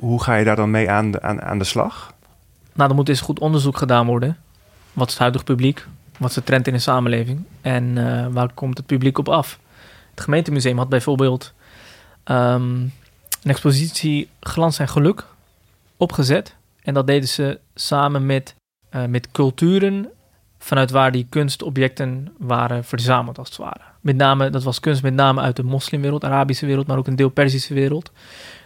[0.00, 2.14] hoe ga je daar dan mee aan aan, aan de slag?
[2.72, 4.36] Nou, er moet eens goed onderzoek gedaan worden.
[4.92, 5.86] Wat is het huidig publiek?
[6.18, 7.42] Wat is de trend in de samenleving?
[7.60, 7.94] En
[8.32, 9.58] waar komt het publiek op af?
[10.10, 11.52] Het gemeentemuseum had bijvoorbeeld
[12.24, 12.62] ehm,
[13.42, 15.26] een expositie Glans en Geluk
[15.96, 16.56] opgezet.
[16.82, 18.54] En dat deden ze samen met,
[18.90, 20.08] eh, met culturen
[20.58, 23.80] vanuit waar die kunstobjecten waren verzameld, als het ware.
[24.00, 27.16] Met name, dat was kunst met name uit de moslimwereld, Arabische wereld, maar ook een
[27.16, 28.12] deel Perzische wereld.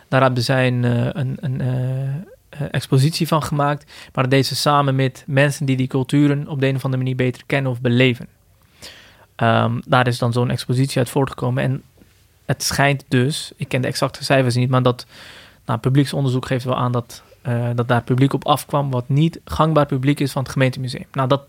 [0.08, 3.92] Daar hebben zij een, eh, een, een eh, expositie van gemaakt.
[4.12, 7.02] Maar dat deed ze samen met mensen die die culturen op de een of andere
[7.02, 8.28] manier beter kennen of beleven.
[9.36, 11.62] Ehm, daar is dan zo'n expositie uit voortgekomen.
[11.62, 11.82] En
[12.44, 15.06] het schijnt dus, ik ken de exacte cijfers niet, maar dat
[15.66, 19.86] nou, publieksonderzoek geeft wel aan dat, eh, dat daar publiek op afkwam wat niet gangbaar
[19.86, 21.06] publiek is van het gemeentemuseum.
[21.12, 21.42] Nou, dat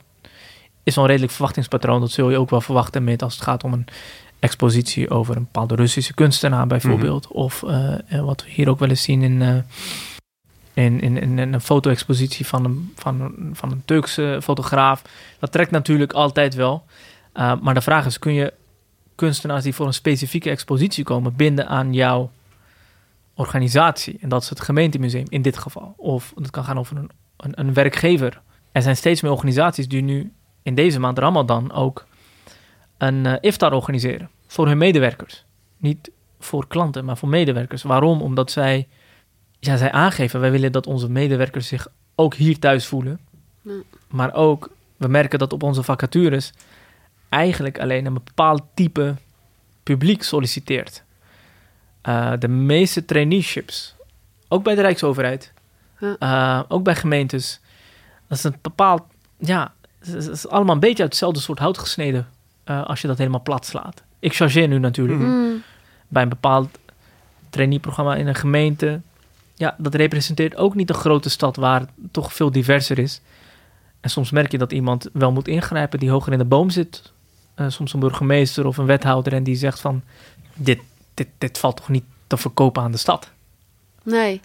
[0.83, 1.99] is wel een redelijk verwachtingspatroon.
[1.99, 3.87] Dat zul je ook wel verwachten met als het gaat om een
[4.39, 7.27] expositie over een bepaalde Russische kunstenaar bijvoorbeeld.
[7.27, 9.65] Of eh, eh, wat we hier ook wel eens zien in,
[10.73, 15.01] in, in, in een foto-expositie van een, van, een, van een Turkse fotograaf.
[15.39, 16.83] Dat trekt natuurlijk altijd wel.
[17.33, 18.53] Maar de vraag is, kun je
[19.15, 22.31] kunstenaars die voor een specifieke expositie komen binden aan jouw
[23.35, 24.17] organisatie?
[24.21, 25.93] En dat is het gemeentemuseum in dit geval.
[25.97, 28.41] Of het kan gaan over een, een, een werkgever.
[28.71, 32.05] Er zijn steeds meer organisaties die nu in deze maand Ramadan ook
[32.97, 35.45] een uh, iftar organiseren voor hun medewerkers.
[35.77, 37.83] Niet voor klanten, maar voor medewerkers.
[37.83, 38.21] Waarom?
[38.21, 38.87] Omdat zij,
[39.59, 43.19] ja, zij aangeven, wij willen dat onze medewerkers zich ook hier thuis voelen.
[44.07, 46.53] Maar ook, we merken dat op onze vacatures
[47.29, 49.15] eigenlijk alleen een bepaald type
[49.83, 51.03] publiek solliciteert.
[52.07, 53.95] Uh, de meeste traineeships,
[54.47, 55.53] ook bij de Rijksoverheid,
[55.99, 56.15] ja.
[56.19, 57.59] uh, ook bij gemeentes,
[58.27, 59.03] dat is een bepaald,
[59.37, 62.27] ja, het is allemaal een beetje uit hetzelfde soort hout gesneden
[62.65, 64.03] uh, als je dat helemaal plat slaat.
[64.19, 65.19] Ik chargeer nu natuurlijk.
[65.19, 65.63] Mm.
[66.07, 66.77] Bij een bepaald
[67.49, 69.01] traineeprogramma in een gemeente.
[69.53, 73.21] Ja, dat representeert ook niet een grote stad waar het toch veel diverser is.
[73.99, 77.11] En soms merk je dat iemand wel moet ingrijpen die hoger in de boom zit.
[77.55, 80.01] Uh, soms een burgemeester of een wethouder en die zegt van...
[80.53, 80.79] Dit,
[81.15, 83.31] dit, dit valt toch niet te verkopen aan de stad?
[84.03, 84.41] Nee.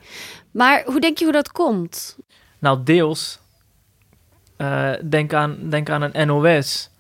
[0.50, 2.18] Maar hoe denk je hoe dat komt?
[2.58, 3.38] Nou, deels.
[4.56, 6.90] Uh, denk, aan, denk aan een NOS.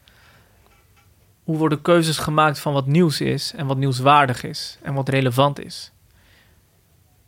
[1.44, 5.64] Hoe worden keuzes gemaakt van wat nieuws is en wat nieuwswaardig is en wat relevant
[5.64, 5.92] is?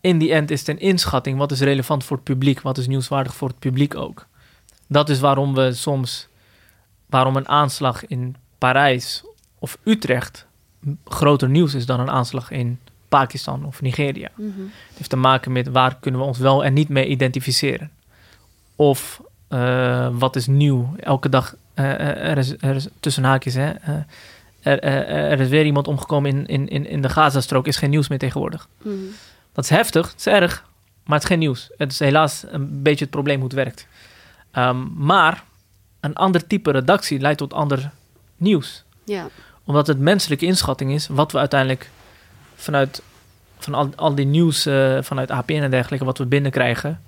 [0.00, 2.86] In die end is het een inschatting wat is relevant voor het publiek, wat is
[2.86, 4.26] nieuwswaardig voor het publiek ook.
[4.86, 6.28] Dat is waarom we soms,
[7.06, 9.24] waarom een aanslag in Parijs
[9.58, 10.46] of Utrecht
[11.04, 14.28] groter nieuws is dan een aanslag in Pakistan of Nigeria.
[14.34, 14.46] Mhm.
[14.88, 17.90] Het heeft te maken met waar kunnen we ons wel en niet mee identificeren.
[18.76, 20.94] Of uh, wat is nieuw?
[20.96, 24.02] Elke dag, uh, er, is, er is tussen haakjes, hè, uh,
[24.60, 28.08] er, er, is weer iemand omgekomen in, in, in, in de Gazastrook, is geen nieuws
[28.08, 28.68] meer tegenwoordig.
[28.82, 29.08] Mm.
[29.52, 30.64] Dat is heftig, het is erg,
[31.04, 31.70] maar het is geen nieuws.
[31.76, 33.86] Het is helaas een beetje het probleem hoe het werkt.
[34.52, 35.44] Um, maar
[36.00, 37.90] een ander type redactie leidt tot ander
[38.36, 38.84] nieuws.
[39.04, 39.28] Ja.
[39.64, 41.90] Omdat het menselijke inschatting is wat we uiteindelijk
[42.54, 43.02] vanuit
[43.58, 47.02] van al, al die nieuws uh, vanuit APN en dergelijke, wat we binnenkrijgen,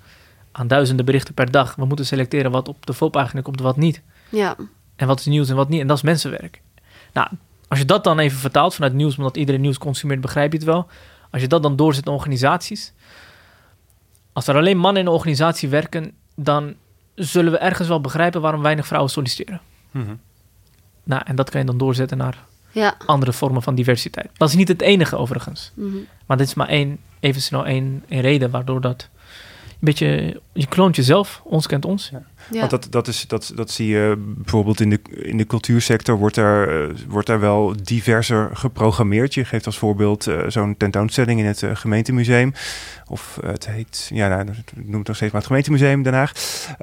[0.51, 1.75] aan duizenden berichten per dag.
[1.75, 4.01] We moeten selecteren wat op de voorpagina komt en wat niet.
[4.29, 4.55] Ja.
[4.95, 5.81] En wat is nieuws en wat niet.
[5.81, 6.61] En dat is mensenwerk.
[7.13, 7.27] Nou,
[7.67, 10.67] als je dat dan even vertaalt vanuit nieuws, omdat iedereen nieuws consumeert, begrijp je het
[10.67, 10.87] wel.
[11.31, 12.93] Als je dat dan doorzet in organisaties.
[14.33, 16.75] Als er alleen mannen in een organisatie werken, dan
[17.15, 19.61] zullen we ergens wel begrijpen waarom weinig vrouwen solliciteren.
[19.91, 20.19] Mm -hmm.
[21.05, 22.95] Nou, en dat kan je dan doorzetten naar ja.
[23.05, 24.29] andere vormen van diversiteit.
[24.33, 25.71] Dat is niet het enige overigens.
[25.73, 26.05] Mm -hmm.
[26.25, 29.09] Maar dit is maar één, even snel één, één reden waardoor dat
[29.79, 32.09] een beetje, je kloont jezelf, ons kent ons.
[32.09, 32.23] Ja.
[32.51, 32.59] Ja.
[32.59, 36.37] Want dat, dat, is, dat, dat zie je bijvoorbeeld in de, in de cultuursector, wordt
[36.37, 39.33] er, uh, wordt er wel diverser geprogrammeerd.
[39.33, 42.53] Je geeft als voorbeeld uh, zo'n tentoonstelling in het uh, gemeentemuseum.
[43.07, 46.31] Of het heet, ja, nou, noem het nog steeds maar het gemeentemuseum Den Haag.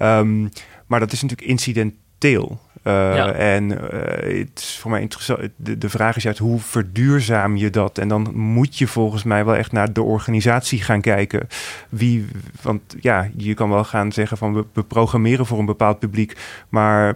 [0.03, 0.49] Um,
[0.87, 2.61] maar dat is natuurlijk incidenteel.
[2.85, 3.33] Uh, ja.
[3.33, 3.79] En uh,
[4.41, 5.49] het is voor mij interessant.
[5.57, 7.99] De, de vraag is juist hoe verduurzaam je dat?
[7.99, 11.49] En dan moet je volgens mij wel echt naar de organisatie gaan kijken.
[11.89, 12.27] Wie,
[12.63, 16.37] want ja, je kan wel gaan zeggen van we, we programmeren voor een bepaald publiek,
[16.69, 17.15] maar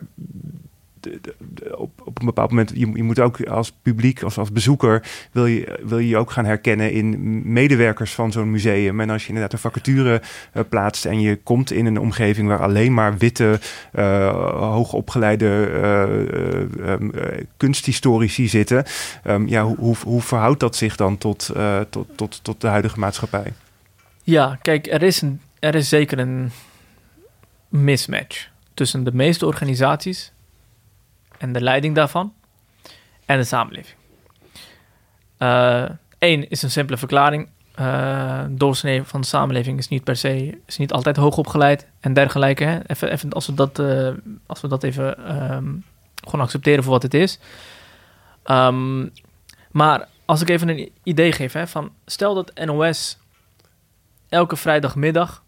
[1.75, 5.47] op, op een bepaald moment, je, je moet ook als publiek, als, als bezoeker, wil
[5.47, 9.01] je, wil je ook gaan herkennen in medewerkers van zo'n museum.
[9.01, 10.23] En als je inderdaad een vacature
[10.55, 13.61] uh, plaatst en je komt in een omgeving waar alleen maar witte,
[13.95, 15.47] uh, hoogopgeleide
[16.79, 17.13] um,
[17.57, 18.85] kunsthistorici zitten,
[19.25, 21.51] um, ja, hoe, hoe, hoe, verhoudt dat zich dan tot,
[21.91, 23.53] tot, tot, tot de huidige maatschappij?
[24.23, 26.51] Ja, kijk, er is, een, er is zeker een
[27.69, 30.33] mismatch tussen de meeste organisaties
[31.39, 32.35] en de leiding daarvan
[33.27, 33.97] en de samenleving.
[36.19, 37.49] Eén uh, is een simpele verklaring.
[37.81, 42.13] Uh, doorsnee van de samenleving is niet per se, is niet altijd hoog opgeleid en
[42.13, 42.65] dergelijke.
[42.65, 42.79] Hè?
[42.87, 44.09] Even, even als, we dat, uh,
[44.47, 45.85] als we dat even um,
[46.25, 47.39] gewoon accepteren voor wat het is.
[48.45, 49.13] Um,
[49.71, 53.19] maar als ik even een idee geef, hè, van stel dat NOS
[54.29, 55.43] elke vrijdagmiddag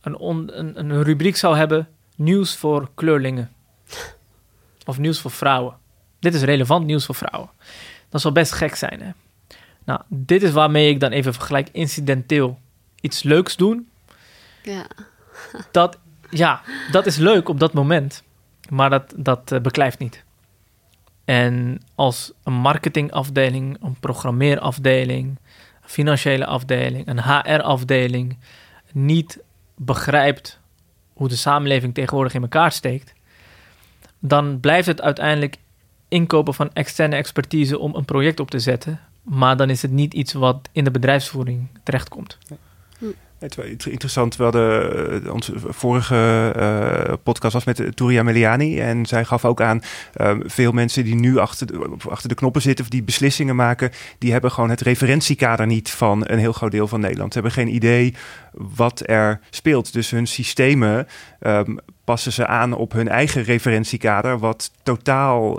[0.00, 3.52] een, een, een rubriek zou hebben: nieuws voor kleurlingen
[4.84, 5.76] of nieuws voor vrouwen.
[6.18, 7.50] Dit is relevant nieuws voor vrouwen.
[8.08, 9.00] Dat zal best gek zijn.
[9.00, 9.10] Hè?
[9.84, 12.58] Nou, dit is waarmee ik dan even vergelijk incidenteel
[13.00, 13.88] iets leuks doen.
[14.62, 14.86] Ja.
[15.72, 15.98] Dat,
[16.30, 18.22] ja, dat is leuk op dat moment,
[18.68, 20.24] maar dat, dat uh, beklijft niet.
[21.24, 25.26] En als een marketingafdeling, een programmeerafdeling,
[25.82, 28.38] een financiële afdeling, een HR-afdeling
[28.92, 29.38] niet
[29.76, 30.60] begrijpt
[31.12, 33.12] hoe de samenleving tegenwoordig in elkaar steekt,
[34.24, 35.56] dan blijft het uiteindelijk
[36.08, 39.00] inkopen van externe expertise om een project op te zetten.
[39.22, 42.38] Maar dan is het niet iets wat in de bedrijfsvoering terechtkomt.
[43.42, 44.36] Het interessant.
[44.36, 48.80] We hadden uh, onze vorige uh, podcast was met Touria Meliani.
[48.80, 49.82] En zij gaf ook aan
[50.16, 53.90] uh, veel mensen die nu achter de, achter de knoppen zitten of die beslissingen maken,
[54.18, 57.32] die hebben gewoon het referentiekader niet van een heel groot deel van Nederland.
[57.32, 58.14] Ze hebben geen idee
[58.52, 59.92] wat er speelt.
[59.92, 61.06] Dus hun systemen
[61.40, 65.54] um, passen ze aan op hun eigen referentiekader, wat totaal,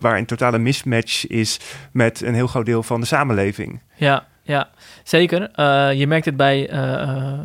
[0.00, 1.60] waar een totale mismatch is
[1.92, 3.80] met een heel groot deel van de samenleving.
[3.94, 4.70] Ja, ja
[5.04, 5.50] zeker.
[5.56, 7.38] Uh, je merkt het bij uh,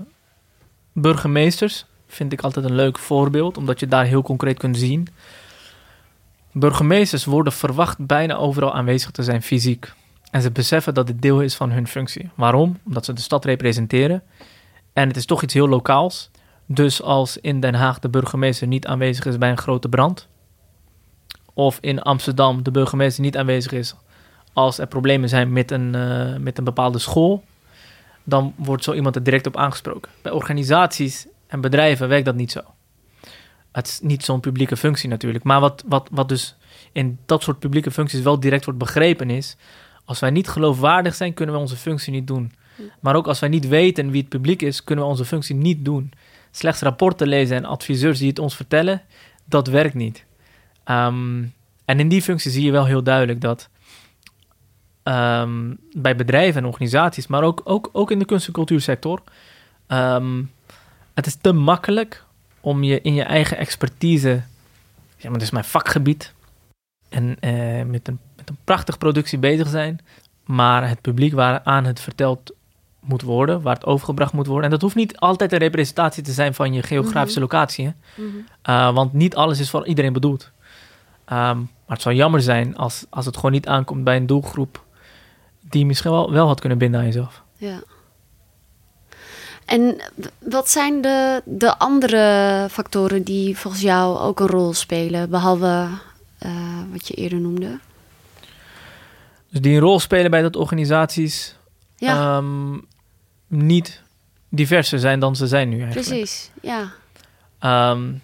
[0.93, 5.07] burgemeesters, vind ik altijd een leuk voorbeeld, omdat je daar heel concreet kunt zien.
[6.51, 9.93] Burgemeesters worden verwacht bijna overal aanwezig te zijn fysiek.
[10.31, 12.29] En ze beseffen dat dit deel is van hun functie.
[12.35, 12.79] Waarom?
[12.85, 14.23] Omdat ze de stad representeren.
[14.93, 16.29] En het is toch iets heel lokaals.
[16.65, 20.27] Dus als in Den Haag de burgemeester niet aanwezig is bij een grote brand,
[21.53, 23.95] of in Amsterdam de burgemeester niet aanwezig is
[24.57, 27.43] als er problemen zijn met een, uh, met een bepaalde school,
[28.23, 30.11] dan wordt zo iemand er direct op aangesproken.
[30.21, 32.61] Bij organisaties en bedrijven werkt dat niet zo.
[33.71, 35.43] Het is niet zo'n publieke functie natuurlijk.
[35.43, 36.55] Maar wat, wat, wat dus
[36.91, 39.57] in dat soort publieke functies wel direct wordt begrepen is,
[40.05, 42.51] Als wij niet geloofwaardig zijn, kunnen we onze functie niet doen.
[42.99, 45.85] Maar ook als wij niet weten wie het publiek is, kunnen we onze functie niet
[45.85, 46.11] doen.
[46.51, 49.01] Slechts rapporten lezen en adviseurs die het ons vertellen,
[49.45, 50.25] dat werkt niet.
[50.83, 51.43] Ehm,
[51.85, 53.69] en in die functie zie je wel heel duidelijk dat
[55.07, 59.21] ehm, bij bedrijven en organisaties, maar ook, ook, ook in de kunst- en cultuursector,
[59.87, 60.43] ehm,
[61.13, 62.23] het is te makkelijk
[62.61, 64.41] om je in je eigen expertise,
[65.17, 66.33] ja, maar dat is mijn vakgebied,
[67.09, 69.99] en eh, met, een, met een prachtige productie bezig zijn,
[70.45, 72.53] maar het publiek waaraan het verteld
[72.99, 74.65] moet worden, waar het overgebracht moet worden.
[74.65, 77.49] En dat hoeft niet altijd een representatie te zijn van je geografische Mhm.
[77.51, 77.85] locatie.
[77.85, 78.23] Hè?
[78.23, 78.37] Mhm.
[78.69, 80.51] Uh, want niet alles is voor iedereen bedoeld.
[81.31, 84.85] Um, maar het zou jammer zijn als, als het gewoon niet aankomt bij een doelgroep
[85.69, 87.41] die je misschien wel, wel had kunnen binden aan jezelf.
[87.55, 87.79] Ja.
[89.65, 90.01] En
[90.39, 95.87] wat zijn de, de andere factoren die volgens jou ook een rol spelen, behalve
[96.45, 96.51] uh,
[96.91, 97.79] wat je eerder noemde?
[99.49, 101.55] Dus die een rol spelen bij dat organisaties
[101.95, 102.37] ja.
[102.37, 102.85] um,
[103.47, 104.01] niet
[104.49, 106.07] diverser zijn dan ze zijn nu eigenlijk.
[106.07, 106.91] Precies, ja.
[107.91, 108.21] Um,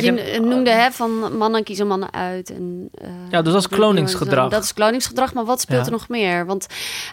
[0.00, 2.50] kijk, je en, noemde hè, van mannen kiezen mannen uit.
[2.50, 4.50] En, uh, ja, dus dat is kloningsgedrag.
[4.50, 5.86] Dat is kloningsgedrag, maar wat speelt ja.
[5.86, 6.46] er nog meer?
[6.46, 6.66] Want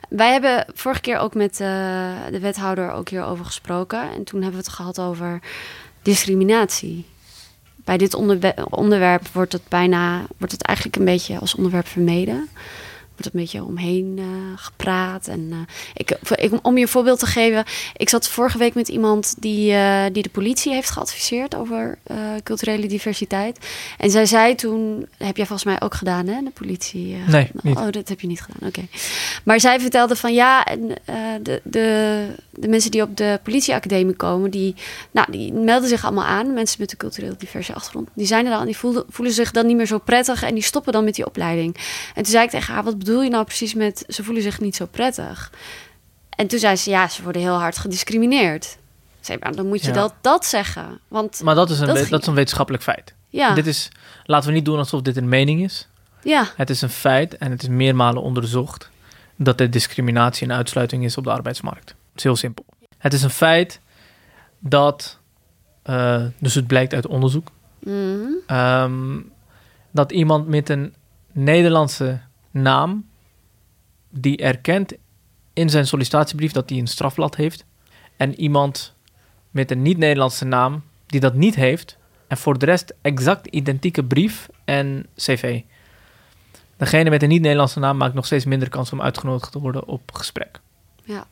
[0.10, 1.68] wij hebben vorige keer ook met uh,
[2.32, 4.02] de wethouder ook hierover gesproken.
[4.02, 5.40] En toen hebben we het gehad over
[6.02, 7.06] discriminatie.
[7.76, 12.50] Bij dit onderwerp, onderwerp wordt het bijna, wordt het eigenlijk een beetje als onderwerp vermeden
[13.20, 15.28] wordt een beetje omheen uh, gepraat.
[15.28, 15.58] En uh,
[15.94, 17.64] ik, ik, om je een voorbeeld te geven,
[17.98, 21.98] ik zat vorige week met iemand die, uh, die de politie heeft geadviseerd over
[22.44, 23.68] culturele diversiteit.
[23.98, 27.16] En zij zei toen, heb jij volgens mij ook gedaan, hè, de politie?
[27.28, 27.78] nee, niet.
[27.78, 28.80] Oh, dat heb je niet gedaan, oké.
[28.80, 28.90] Okay.
[29.44, 30.88] Maar zij vertelde van ja, en,
[31.42, 34.76] de, de, de mensen die op de politieacademie komen, die,
[35.12, 38.10] nou, die melden zich allemaal aan, mensen met een cultureel diverse achtergrond.
[38.14, 40.64] Die zijn er dan, die voelen, voelen zich dan niet meer zo prettig en die
[40.64, 41.76] stoppen dan met die opleiding.
[42.16, 44.60] En toen zei ik tegen haar, wat bedoel je nou precies met ze voelen zich
[44.60, 45.52] niet zo prettig?
[46.30, 48.78] En toen zei ze, ja, ze worden heel hard gediscrimineerd.
[49.20, 49.94] Zei, maar dan moet je ja.
[49.94, 51.00] dat, dat zeggen.
[51.08, 53.14] Want maar dat is, een, dat, dat is een wetenschappelijk feit.
[53.30, 53.54] Ja.
[53.54, 53.92] Dit is,
[54.24, 55.88] laten we niet doen alsof dit een mening is.
[56.24, 56.48] Ja.
[56.56, 58.90] Het is een feit en het is meermalen onderzocht
[59.36, 61.90] dat er discriminatie en uitsluiting is op de arbeidsmarkt.
[61.90, 62.66] Het is heel simpel.
[62.98, 63.80] Het is een feit
[64.60, 65.20] dat,
[65.86, 68.36] uh, dus het blijkt uit onderzoek, mm.
[68.52, 69.32] um,
[69.92, 70.94] dat iemand met een
[71.32, 72.20] Nederlandse
[72.52, 73.08] naam
[74.10, 74.94] die erkent
[75.54, 77.66] in zijn sollicitatiebrief dat hij een strafblad heeft.
[78.18, 78.96] En iemand
[79.52, 81.98] met een niet-Nederlandse naam die dat niet heeft.
[82.28, 85.62] En voor de rest exact identieke brief en cv.
[86.78, 90.12] Degene met een niet-Nederlandse naam maakt nog steeds minder kans om uitgenodigd te worden op
[90.14, 90.60] gesprek.
[91.04, 91.28] Ja.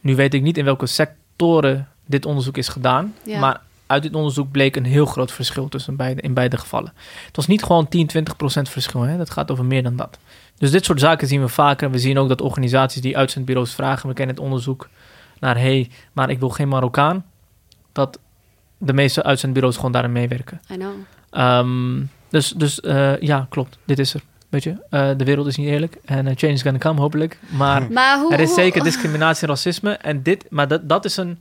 [0.00, 3.14] Nu weet ik niet in welke sectoren dit onderzoek is gedaan.
[3.24, 3.38] Ja.
[3.38, 6.92] Maar uit dit onderzoek bleek een heel groot verschil tussen beide, in beide gevallen.
[7.26, 9.00] Het was niet gewoon 10, 20 procent verschil.
[9.00, 9.16] Hè?
[9.16, 10.18] Dat gaat over meer dan dat.
[10.58, 11.90] Dus dit soort zaken zien we vaker.
[11.90, 14.08] We zien ook dat organisaties die uitzendbureaus vragen...
[14.08, 14.88] we kennen het onderzoek
[15.40, 15.56] naar...
[15.56, 17.24] hé, hey, maar ik wil geen Marokkaan.
[17.92, 18.18] Dat
[18.78, 20.60] de meeste uitzendbureaus gewoon daarin meewerken.
[20.72, 20.92] I know.
[21.32, 23.78] Um, dus dus uh, ja, klopt.
[23.84, 24.22] Dit is er.
[24.48, 25.98] Weet je, uh, de wereld is niet eerlijk.
[26.04, 27.38] En uh, change is gonna come, hopelijk.
[27.48, 29.92] Maar, maar hoe, er is zeker discriminatie en racisme.
[29.92, 31.38] En dit, maar dat, dat is een...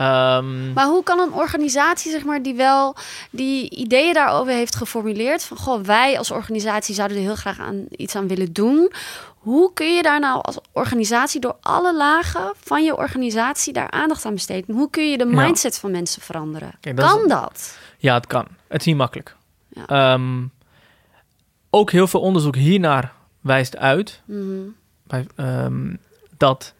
[0.00, 2.96] Um, maar hoe kan een organisatie, zeg maar, die wel
[3.30, 7.86] die ideeën daarover heeft geformuleerd, van goh, wij als organisatie zouden er heel graag aan
[7.90, 8.92] iets aan willen doen.
[9.38, 14.24] Hoe kun je daar nou als organisatie door alle lagen van je organisatie daar aandacht
[14.24, 14.74] aan besteden?
[14.74, 15.80] Hoe kun je de mindset ja.
[15.80, 16.72] van mensen veranderen?
[16.80, 17.78] Kijk, dat kan is, dat?
[17.98, 18.46] Ja, het kan.
[18.68, 19.36] Het is niet makkelijk.
[19.68, 20.12] Ja.
[20.12, 20.52] Um,
[21.70, 24.74] ook heel veel onderzoek hiernaar wijst uit mm -hmm.
[25.02, 25.98] bij, um,
[26.36, 26.74] dat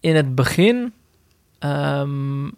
[0.00, 0.92] in het begin
[1.64, 2.52] um,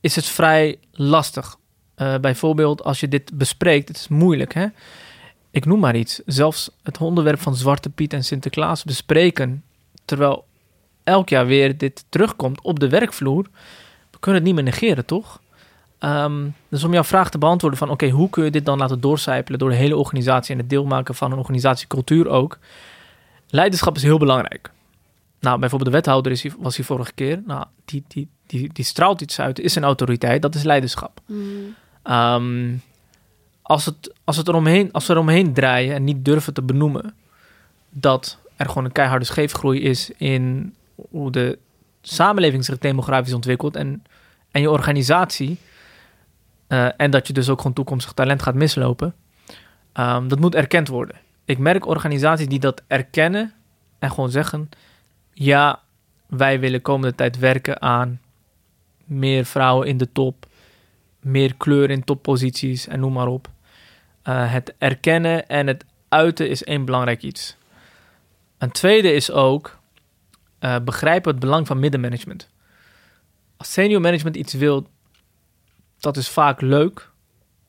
[0.00, 1.56] is het vrij lastig.
[1.96, 4.66] Uh, bijvoorbeeld als je dit bespreekt, het is moeilijk hè.
[5.50, 6.20] Ik noem maar iets.
[6.26, 9.64] Zelfs het onderwerp van Zwarte Piet en Sinterklaas bespreken,
[10.04, 10.44] terwijl
[11.04, 13.46] elk jaar weer dit terugkomt op de werkvloer.
[14.10, 15.40] We kunnen het niet meer negeren, toch?
[16.00, 17.90] Um, dus om jouw vraag te beantwoorden van...
[17.90, 19.58] oké, hoe kun je dit dan laten doorcijpelen...
[19.58, 22.58] door de hele organisatie en het deelmaken van een organisatiecultuur ook...
[23.48, 24.70] leiderschap is heel belangrijk.
[25.46, 27.42] Nou, bijvoorbeeld de wethouder is was hier vorige keer.
[27.44, 31.20] Nou, die, die, die, die straalt iets uit, is een autoriteit, dat is leiderschap.
[31.26, 31.74] Mm.
[32.04, 32.82] Um,
[33.62, 37.14] als, het, als, het eromheen, als we eromheen draaien en niet durven te benoemen...
[37.90, 40.10] dat er gewoon een keiharde scheefgroei is...
[40.16, 40.74] in
[41.10, 41.58] hoe de
[42.02, 43.76] samenleving zich demografisch ontwikkelt...
[43.76, 44.04] en,
[44.50, 45.58] en je organisatie...
[46.68, 49.14] Uh, en dat je dus ook gewoon toekomstig talent gaat mislopen.
[49.94, 51.16] Um, dat moet erkend worden.
[51.44, 53.52] Ik merk organisaties die dat erkennen
[53.98, 54.68] en gewoon zeggen:
[55.38, 55.80] ja,
[56.26, 58.20] wij willen komende tijd werken aan
[59.04, 60.46] meer vrouwen in de top,
[61.20, 63.48] meer kleur in topposities en noem maar op.
[64.24, 67.56] Uh, het erkennen en het uiten is één belangrijk iets.
[68.58, 69.78] Een tweede is ook
[70.60, 72.48] uh, begrijpen het belang van middenmanagement.
[73.56, 74.86] Als senior management iets wil,
[75.98, 77.10] dat is vaak leuk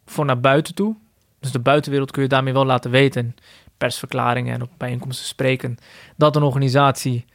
[0.05, 0.95] voor naar buiten toe.
[1.39, 3.36] Dus de buitenwereld kun je daarmee wel laten weten,
[3.78, 5.78] persverklaringen en op bijeenkomsten spreken,
[6.15, 7.26] dat een organisatie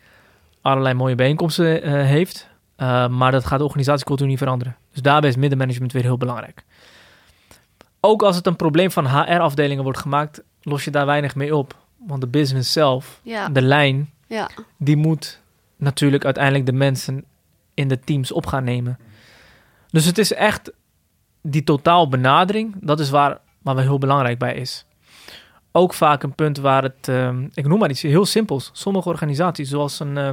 [0.63, 2.49] allerlei mooie bijeenkomsten uh, heeft.
[2.77, 4.77] Uh, maar dat gaat de organisatiecultuur niet veranderen.
[4.93, 6.65] Dus daarbij is middenmanagement weer heel belangrijk.
[8.01, 11.77] Ook als het een probleem van HR-afdelingen wordt gemaakt, los je daar weinig mee op.
[12.07, 13.49] Want de business zelf, Ja.
[13.49, 14.51] de lijn, Ja.
[14.77, 15.41] die moet
[15.77, 17.25] natuurlijk uiteindelijk de mensen
[17.75, 18.99] in de teams op gaan nemen.
[19.91, 20.73] Dus het is echt
[21.43, 24.87] die totaalbenadering, dat is waar, waar wel heel belangrijk bij is.
[25.73, 28.71] Ook vaak een punt waar het, ehm, ik noem maar iets heel simpels.
[28.73, 30.29] Sommige organisaties, zoals een, eh,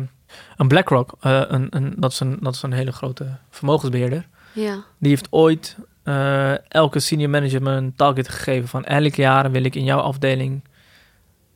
[0.58, 4.28] een BlackRock, eh, een, een, dat, is een, dat is een hele grote vermogensbeheerder.
[4.54, 4.84] Ja.
[4.98, 9.76] Die heeft ooit eh, elke senior manager een target gegeven van elk jaar wil ik
[9.76, 10.64] in jouw afdeling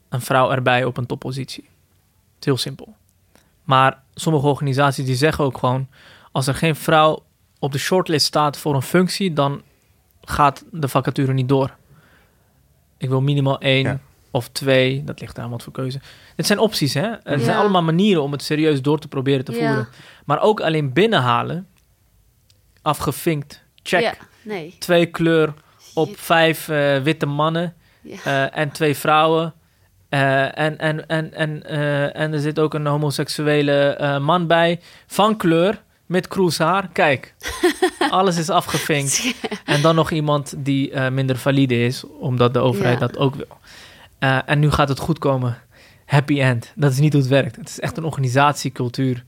[0.09, 1.63] een vrouw erbij op een toppositie.
[1.63, 2.95] Het is heel simpel.
[3.63, 5.87] Maar sommige organisaties die zeggen ook gewoon,
[6.31, 7.23] als er geen vrouw
[7.59, 9.61] op de shortlist staat voor een functie, dan
[10.21, 11.75] gaat de vacature niet door.
[12.97, 13.99] Ik wil minimaal één Ja.
[14.35, 15.99] Of twee, dat ligt aan wat voor keuze.
[16.35, 17.07] Dit zijn opties, hè?
[17.09, 17.37] Het Ja.
[17.39, 19.57] zijn allemaal manieren om het serieus door te proberen te Ja.
[19.57, 19.87] voeren.
[20.25, 21.67] Maar ook alleen binnenhalen,
[22.81, 24.01] afgevinkt, check.
[24.01, 24.13] Ja.
[24.41, 24.75] Nee.
[24.79, 25.53] Twee kleur
[25.93, 27.73] op vijf eh, witte mannen
[28.23, 29.53] eh, en twee vrouwen.
[30.09, 34.79] Eh, en, en, en, en, eh, en er zit ook een homoseksuele eh, man bij
[35.07, 36.87] van kleur met kroeshaar.
[36.93, 37.33] Kijk,
[38.09, 39.21] alles is afgevinkt.
[39.65, 43.47] En dan nog iemand die eh, minder valide is, omdat de overheid dat ook wil.
[44.23, 45.57] Eh, en nu gaat het goed komen.
[46.05, 46.71] Happy end.
[46.75, 47.55] Dat is niet hoe het werkt.
[47.55, 49.23] Het is echt een organisatiecultuur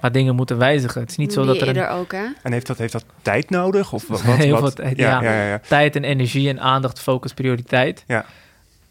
[0.00, 1.00] waar dingen moeten wijzigen.
[1.00, 2.24] Het is niet zo dat er een ook, hè?
[2.42, 3.92] En heeft dat, heeft dat tijd nodig?
[3.92, 5.22] Of wat, wat, Heel wat- veel tijd, ja, ja.
[5.22, 5.58] ja, ja, ja.
[5.68, 8.04] tijd en energie en aandacht, focus, prioriteit.
[8.06, 8.24] Ja.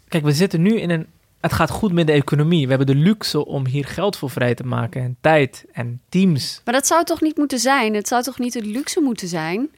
[0.08, 1.06] Kijk, we zitten nu in een.
[1.40, 2.62] Het gaat goed met de economie.
[2.62, 5.02] We hebben de luxe om hier geld voor vrij te maken.
[5.02, 6.60] En tijd en teams.
[6.64, 7.94] Maar dat zou toch niet moeten zijn?
[7.94, 9.68] Het zou toch niet het luxe moeten zijn?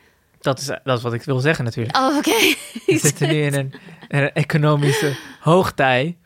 [0.41, 1.97] Dat is, dat is wat ik wil zeggen natuurlijk.
[1.97, 2.31] Oh, oké.
[2.87, 3.73] We zitten nu in een,
[4.09, 6.17] in een economische hoogtij.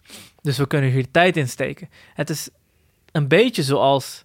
[0.42, 1.88] Dus we kunnen hier tijd in steken.
[2.14, 2.48] Het is
[3.12, 4.24] een beetje zoals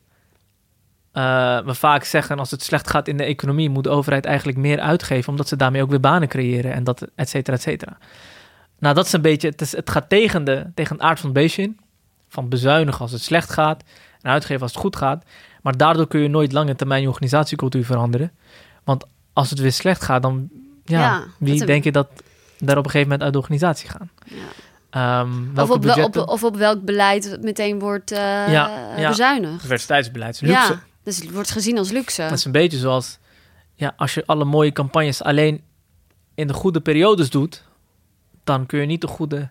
[1.12, 4.58] eh, we vaak zeggen: als het slecht gaat in de economie, moet de overheid eigenlijk
[4.58, 7.98] meer uitgeven, omdat ze daarmee ook weer banen creëren en dat, et cetera, et cetera.
[8.80, 11.30] Nou, dat is een beetje, het, is, het gaat tegen, de, tegen het aard van
[11.30, 11.80] het beestje in.
[12.30, 13.84] Van bezuinigen als het slecht gaat
[14.22, 15.24] en uitgeven als het goed gaat.
[15.62, 18.32] Maar daardoor kun je nooit lange termijn je organisatiecultuur veranderen.
[18.84, 19.06] Want
[19.38, 20.50] als het weer slecht gaat, dan
[20.86, 22.08] ja, Ja, wie denk je dat
[22.60, 24.10] daar op een gegeven moment uit de organisatie gaan?
[24.26, 24.36] Ja.
[24.90, 26.22] Ehm, Of, op, wel- budgetten?
[26.22, 28.20] op, of op welk beleid meteen wordt eh,
[28.52, 29.10] Ja, ja.
[29.10, 29.62] bezuinigd.
[29.62, 30.72] Diversiteitsbeleid is luxe.
[30.72, 32.22] Ja, dus het wordt gezien als luxe.
[32.22, 33.18] Dat is een beetje zoals
[33.74, 35.62] ja, als je alle mooie campagnes alleen
[36.36, 37.64] in de goede periodes doet,
[38.44, 39.50] dan kun je niet de goede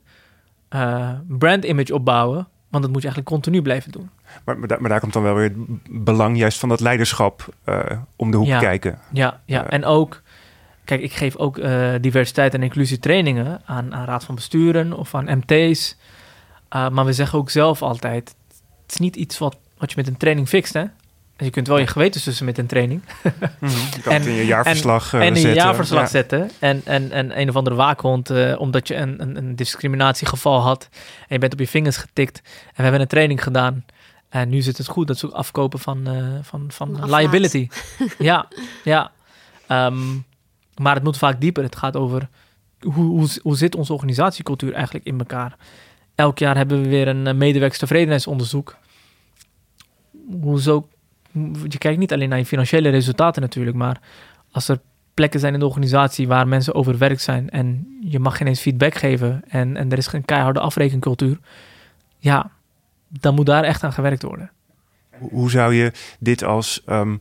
[0.68, 2.48] eh, brand image opbouwen.
[2.68, 4.10] Want dat moet je eigenlijk continu blijven doen.
[4.44, 7.48] Maar, maar, daar, maar daar komt dan wel weer het belang juist van dat leiderschap
[7.64, 7.78] eh,
[8.16, 8.58] om de hoek Ja.
[8.58, 8.98] kijken.
[9.12, 9.64] Ja, ja.
[9.66, 9.72] Eh.
[9.72, 10.22] en ook,
[10.84, 15.14] kijk, ik geef ook eh, diversiteit en inclusie trainingen aan, aan raad van besturen of
[15.14, 15.96] aan MT's.
[16.68, 18.34] Maar we zeggen ook zelf altijd,
[18.82, 20.84] het is niet iets wat, wat je met een training fixt, hè.
[21.38, 23.02] Je kunt wel je geweten tussen met een training.
[23.60, 23.72] Mhm.
[23.94, 25.62] Je kan En- het in je jaarverslag eh, en in je zetten.
[25.62, 26.06] jaarverslag Ja.
[26.08, 26.50] zetten.
[26.58, 30.88] En, en, en een of andere waakhond, eh, omdat je een, een, een discriminatiegeval had.
[30.92, 32.38] En je bent op je vingers getikt.
[32.44, 33.84] En we hebben een training gedaan.
[34.28, 35.06] En nu zit het goed.
[35.06, 37.68] Dat is ook afkopen van, eh, van, van liability.
[38.18, 38.48] ja,
[38.84, 39.10] ja.
[39.66, 39.98] Ehm,
[40.76, 41.62] maar het moet vaak dieper.
[41.62, 42.28] Het gaat over
[42.80, 45.56] hoe, hoe, hoe zit onze organisatiecultuur eigenlijk in elkaar.
[46.14, 48.76] Elk jaar hebben we weer een medewerkstevredenheidsonderzoek.
[50.40, 50.88] Hoezo?
[51.68, 54.00] Je kijkt niet alleen naar je financiële resultaten natuurlijk, maar
[54.50, 54.80] als er
[55.14, 58.94] plekken zijn in de organisatie waar mensen overwerkt zijn en je mag geen eens feedback
[58.94, 61.38] geven en, en er is geen keiharde afrekencultuur,
[62.18, 62.50] ja,
[63.08, 64.50] dan moet daar echt aan gewerkt worden.
[65.18, 67.16] Hoe- zou je dit als ehm,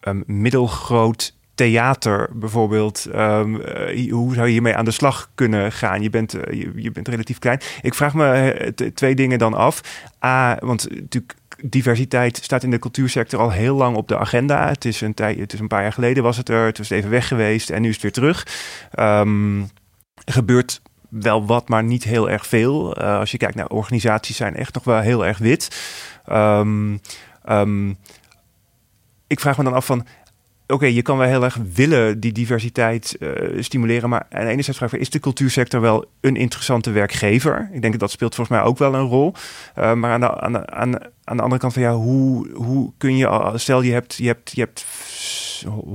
[0.00, 6.02] ehm, middelgroot theater bijvoorbeeld, ehm, eh, hoe zou je hiermee aan de slag kunnen gaan?
[6.02, 7.60] Je bent, eh, je, je bent relatief klein.
[7.82, 10.04] Ik vraag me eh, twee dingen dan af.
[10.24, 14.68] A, want natuurlijk diversiteit staat in de cultuursector al heel lang op de agenda.
[14.68, 17.10] Het is een, het is een paar jaar geleden was het er, het was even
[17.10, 18.46] weg geweest en nu is het weer terug.
[20.24, 22.96] Er gebeurt wel wat, maar niet heel erg veel.
[22.96, 25.80] Eh, als je kijkt naar organisaties, zijn echt nog wel heel erg wit.
[26.24, 26.96] Ehm,
[27.44, 27.90] ehm,
[29.26, 30.06] ik vraag me dan af van.
[30.70, 34.62] Oké, je kan wel heel erg willen die diversiteit eh, stimuleren, maar aan de ene
[34.62, 37.68] vraag is de cultuursector wel een interessante werkgever?
[37.72, 39.32] Ik denk dat dat speelt volgens mij ook wel een rol.
[39.74, 40.90] Eh, maar aan de, aan, aan,
[41.36, 44.52] de, andere kant van ja, hoe, hoe kun je, al- stel je hebt, je hebt,
[44.54, 44.86] je hebt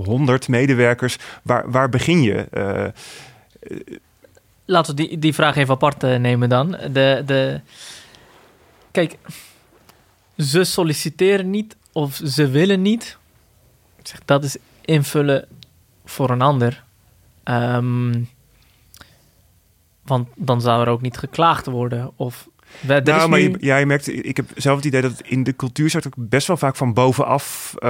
[0.03, 2.33] 100 medewerkers, waar, waar begin je?
[2.51, 2.85] Eh,
[4.65, 6.71] Laten we die, die vraag even apart eh, nemen dan.
[6.91, 7.61] De, de,
[8.91, 9.17] kijk,
[10.37, 13.17] ze solliciteren niet of ze willen niet.
[14.03, 15.47] Zeg, dat is invullen
[16.05, 16.83] voor een ander.
[17.43, 18.23] Ehm,
[20.01, 22.11] want dan zou er ook niet geklaagd worden.
[22.15, 22.49] Of
[22.81, 25.43] nou, maar nu- je, ja, je merkt, ik heb zelf het idee dat het in
[25.43, 27.89] de cultuursector ook best wel vaak van bovenaf eh,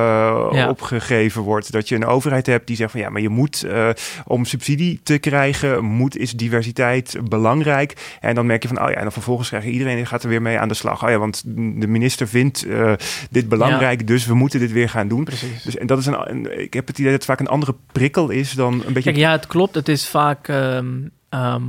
[0.51, 0.69] Ja.
[0.69, 1.71] opgegeven wordt.
[1.71, 3.89] Dat je een overheid hebt die zegt van ja, maar je moet eh,
[4.25, 8.17] om subsidie te krijgen, moet is diversiteit belangrijk.
[8.21, 10.29] En dan merk je van oh ja, en dan vervolgens krijg je iedereen gaat er
[10.29, 11.03] weer mee aan de slag.
[11.03, 12.93] Oh ja, want de minister vindt eh,
[13.29, 15.23] dit belangrijk, dus we moeten dit weer gaan doen.
[15.23, 15.63] Precies.
[15.63, 17.75] Dus en dat is een, een- ik heb het idee dat het vaak een andere
[17.91, 19.01] prikkel is dan een beetje.
[19.11, 19.75] Kijk, ja, het klopt.
[19.75, 20.87] Het is vaak ehm,
[21.29, 21.61] ehm,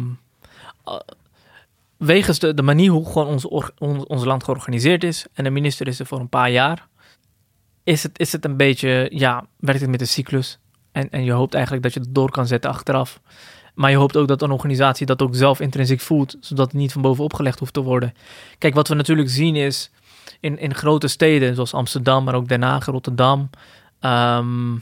[0.84, 0.94] eh,
[1.96, 3.46] wegens de, de manier hoe gewoon ons,
[4.06, 5.26] ons land georganiseerd is.
[5.32, 6.88] En de minister is er voor een paar jaar.
[7.84, 10.58] Is het, is het een beetje, ja, werkt het met een cyclus.
[10.92, 13.20] En, en je hoopt eigenlijk dat je het door kan zetten achteraf.
[13.74, 16.92] Maar je hoopt ook dat een organisatie dat ook zelf intrinsiek voelt, zodat het niet
[16.92, 18.14] van bovenop gelegd hoeft te worden.
[18.58, 19.90] Kijk, wat we natuurlijk zien is
[20.40, 23.50] in, in grote steden zoals Amsterdam, maar ook Den Haag, Rotterdam,
[24.00, 24.74] ehm,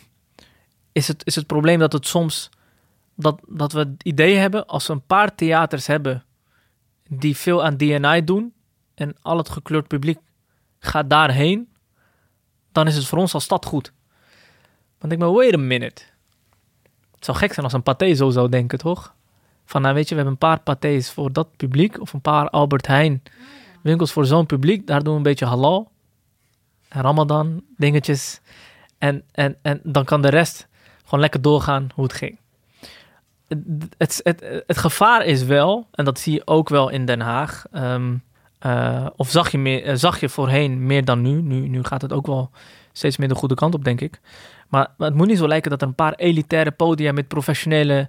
[0.92, 2.50] is, het, is het probleem dat het soms
[3.16, 6.24] dat, dat we het idee hebben als we een paar theaters hebben
[7.18, 8.52] die veel aan DNI doen
[8.94, 10.18] en al het gekleurd publiek
[10.78, 11.68] gaat daarheen,
[12.72, 13.92] dan is het voor ons als stad goed.
[14.98, 16.02] Want ik maar, wait a minute.
[17.14, 19.14] Het zou gek zijn als een pathé zo zou denken, toch?
[19.64, 22.50] Van, nou weet je, we hebben een paar pathés voor dat publiek, of een paar
[22.50, 23.22] Albert Heijn
[23.82, 24.86] winkels voor zo'n publiek.
[24.86, 25.90] Daar doen we een beetje halal,
[26.88, 28.40] Ramadan, dingetjes.
[28.98, 30.68] En, en, en dan kan de rest
[31.04, 32.38] gewoon lekker doorgaan hoe het ging.
[33.98, 37.64] Het, het, het, gevaar is wel, en dat zie je ook wel in Den Haag.
[37.72, 38.14] ehm,
[38.58, 41.42] eh, of zag je, meer, eh, zag je voorheen meer dan nu.
[41.42, 41.68] nu?
[41.68, 42.50] Nu gaat het ook wel
[42.92, 44.20] steeds meer de goede kant op, denk ik.
[44.68, 48.08] Maar, maar het moet niet zo lijken dat er een paar elitaire podia met professionele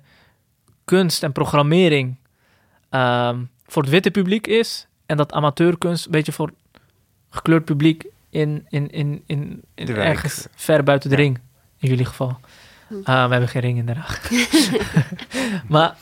[0.86, 2.16] kunst en programmering
[2.90, 4.88] ehm, voor het witte publiek is.
[5.06, 6.52] En dat amateurkunst een beetje voor
[7.30, 11.22] gekleurd publiek in, in, in, in, in ergens ver buiten de Ja.
[11.22, 11.40] ring.
[11.80, 12.38] In jullie geval.
[13.04, 14.30] Ah, we hebben geen ring in Den Haag.
[15.68, 15.96] maar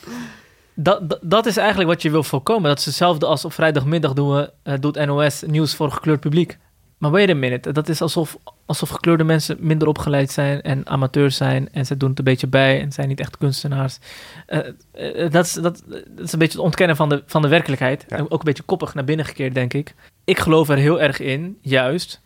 [0.74, 2.68] dat, dat, dat is eigenlijk wat je wil voorkomen.
[2.68, 6.58] Dat is hetzelfde als op vrijdagmiddag doen we, eh, doet NOS nieuws voor gekleurd publiek.
[6.98, 11.36] Maar wait a minute, dat is alsof, alsof gekleurde mensen minder opgeleid zijn en amateurs
[11.36, 11.72] zijn.
[11.72, 13.98] En ze doen het een beetje bij en zijn niet echt kunstenaars.
[14.46, 14.58] Eh,
[14.92, 18.04] eh, dat, is, dat, dat is een beetje het ontkennen van de, van de werkelijkheid.
[18.08, 18.16] Ja.
[18.16, 19.94] En ook een beetje koppig naar binnen gekeerd, denk ik.
[20.24, 22.20] Ik geloof er heel erg in, juist,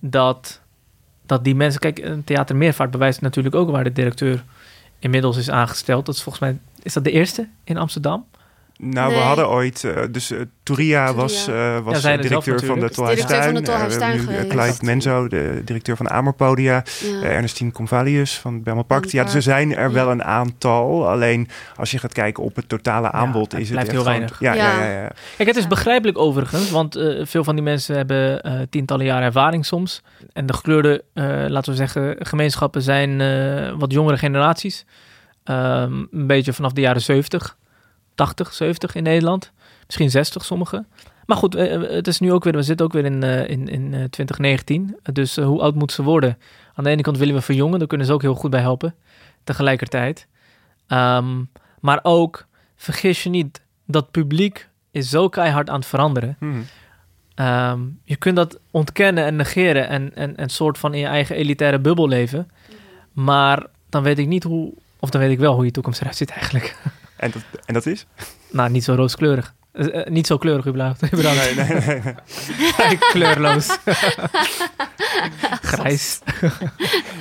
[0.00, 0.60] dat,
[1.28, 1.80] dat die mensen...
[1.80, 4.44] Kijk, een theater Meervaart bewijst natuurlijk ook waar de directeur
[4.98, 6.06] inmiddels is aangesteld.
[6.06, 6.58] Dat is volgens mij...
[6.82, 8.26] Is dat de eerste in Amsterdam?
[8.80, 12.90] Nou, we hadden ooit, eh, dus Touria was, eh, was Ja, directeur van de.
[12.90, 13.54] Tolhuistuin.
[13.54, 14.48] Directeur van de Eh, we hebben Tolhuistuin nu.
[14.48, 16.82] Clyde Menzo, de directeur van Amorpodia.
[17.20, 17.22] Ja.
[17.28, 19.10] Ernestine Convalius van Belma Pact.
[19.10, 19.92] Ja, dus er zijn er ja.
[19.94, 21.08] wel een aantal.
[21.08, 24.12] Alleen als je gaat kijken op het totale aanbod, het is het blijft echt heel
[24.12, 24.40] gewoon- weinig.
[24.40, 24.78] Ja, ja.
[24.78, 24.84] Ja.
[24.94, 28.52] Ja, ja, Kijk, het is begrijpelijk overigens, want eh, veel van die mensen hebben eh,
[28.70, 30.02] tientallen jaren ervaring soms.
[30.32, 34.84] En de gekleurde, eh, laten we zeggen, gemeenschappen zijn eh, wat jongere generaties.
[35.44, 37.56] Ehm, een beetje vanaf de jaren 70,
[38.18, 39.52] 80, 70 in Nederland.
[39.86, 40.86] Misschien 60 sommigen.
[41.26, 43.68] Maar goed, eh, het is nu ook weer, we zitten ook weer in, eh, in,
[43.68, 44.96] in eh, 2019.
[45.12, 46.38] Dus eh, hoe oud moeten ze worden?
[46.74, 48.94] Aan de ene kant willen we verjongen, daar kunnen ze ook heel goed bij helpen.
[49.44, 50.26] Tegelijkertijd.
[50.86, 51.42] Ehm,
[51.80, 52.46] maar ook,
[52.76, 56.36] vergis je niet, dat publiek is zo keihard aan het veranderen.
[56.40, 56.60] Mhm.
[57.34, 61.36] Ehm, je kunt dat ontkennen en negeren en, en en soort van in je eigen
[61.36, 62.50] elitaire bubbel leven.
[63.12, 66.16] Maar dan weet ik niet hoe, of dan weet ik wel hoe je toekomst eruit
[66.16, 66.76] ziet eigenlijk.
[67.18, 68.06] En, dat, en dat is?
[68.50, 69.54] nou, niet zo rooskleurig.
[69.78, 71.02] Eh, eh, niet zo kleurig überhaupt.
[71.14, 71.56] überhaupt.
[71.56, 72.00] Nee, nee, nee.
[72.88, 72.98] nee.
[72.98, 73.68] Kleurloos.
[75.62, 76.18] Grijs.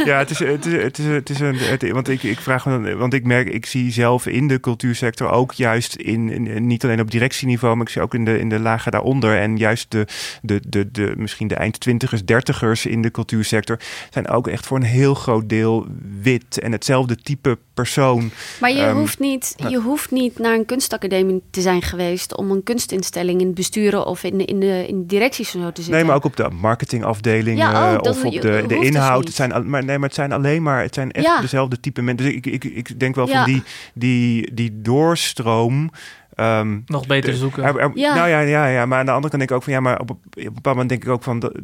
[0.05, 1.55] Ja, het is, het is, het is, het is een.
[1.57, 4.59] Het, want ik, ik vraag me, dan- want ik merk, ik zie zelf in de
[4.59, 8.39] cultuursector ook juist in, in- niet alleen op directieniveau, maar ik zie ook in de,
[8.39, 9.37] in de lagen daaronder.
[9.39, 10.07] En juist de,
[10.41, 13.79] de, de, de misschien de eind twintigers, dertigers in de cultuursector
[14.09, 15.85] zijn ook echt voor een heel groot deel
[16.21, 18.31] wit en hetzelfde type persoon.
[18.59, 22.46] Maar je, Ehm, hoeft niet, je hoeft niet naar een kunstacademie te zijn geweest om
[22.51, 25.93] een kunstinstelling in het besturen of in de, in de, in directies zo te zitten.
[25.93, 29.25] Nee, maar ook op de marketingafdeling Ja, dat of op je- de, de dus inhoud.
[29.27, 31.41] Het zijn, al- maar, nee, maar het zijn alleen maar, het zijn echt Ja.
[31.41, 32.25] dezelfde type mensen.
[32.25, 33.43] Dus ik, ik, ik denk wel Ja.
[33.43, 35.91] van die, die, die doorstroom.
[36.37, 37.63] Ehm, Nog beter de- zoeken.
[37.63, 38.15] er- er- Ja.
[38.15, 39.99] Nou ja, ja, ja, maar aan de andere kant denk ik ook van ja, maar
[39.99, 41.59] op, op een bepaald moment denk ik ook van, dat-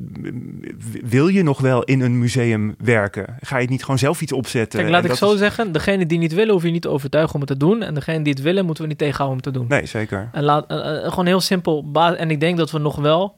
[1.03, 3.36] wil je nog wel in een museum werken?
[3.41, 4.80] Ga je niet gewoon zelf iets opzetten?
[4.80, 5.71] Kijk, laat ik zo is- zeggen.
[5.71, 7.82] Degene die niet willen, hoef je niet te overtuigen om het te doen.
[7.84, 9.78] En degene die het willen, moeten we niet tegenhouden om het te doen.
[9.80, 10.30] Nee, zeker.
[10.32, 11.86] En laat, eh, eh, gewoon heel simpel.
[12.17, 13.36] En ik denk dat we nog wel.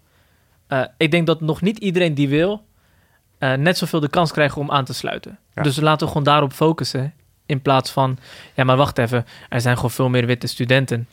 [0.67, 2.63] eh, ik denk dat nog niet iedereen die wil.
[3.37, 5.37] eh, net zoveel de kans krijgen om aan te sluiten.
[5.55, 5.61] Ja.
[5.63, 7.13] Dus laten we gewoon daarop focussen.
[7.45, 8.17] In plaats van.
[8.53, 9.25] Ja, maar wacht even.
[9.49, 11.07] Er zijn gewoon veel meer witte studenten.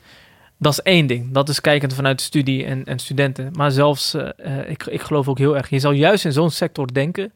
[0.62, 1.32] Dat is één ding.
[1.32, 3.50] Dat is kijkend vanuit studie en, en studenten.
[3.56, 4.28] Maar zelfs, uh,
[4.66, 7.32] ik, ik geloof ook heel erg, je zal juist in zo'n sector denken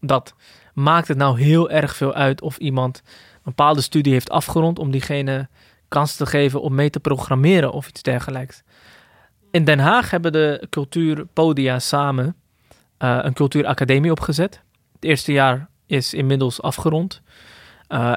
[0.00, 0.34] dat
[0.74, 3.02] maakt het nou heel erg veel uit of iemand
[3.34, 5.48] een bepaalde studie heeft afgerond om diegene
[5.88, 8.62] kans te geven om mee te programmeren of iets dergelijks.
[9.50, 12.36] In Den Haag hebben de cultuurpodia samen
[12.98, 14.60] uh, een cultuuracademie opgezet.
[14.92, 17.22] Het eerste jaar is inmiddels afgerond.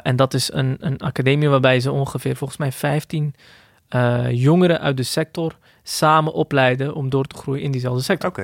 [0.01, 3.35] En dat is een, een academie waarbij ze ongeveer volgens mij 15
[3.95, 8.29] uh, jongeren uit de sector samen opleiden om door te groeien in diezelfde sector.
[8.29, 8.41] Oké.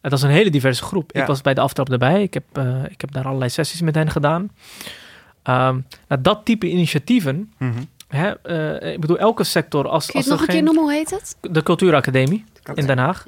[0.00, 1.10] En dat is een hele diverse groep.
[1.14, 1.20] Ja.
[1.20, 2.22] Ik was bij de aftrap erbij.
[2.22, 4.40] Ik heb, uh, ik heb daar allerlei sessies met hen gedaan.
[4.42, 7.52] Um, nou, dat type initiatieven.
[7.58, 7.72] Mhm.
[8.08, 8.32] Hè,
[8.82, 9.88] uh, ik bedoel, elke sector.
[9.88, 10.82] Als, Kun je als het nog een geen, keer noemen?
[10.82, 11.36] Hoe heet het?
[11.52, 13.26] De Cultuuracademie in Den Haag.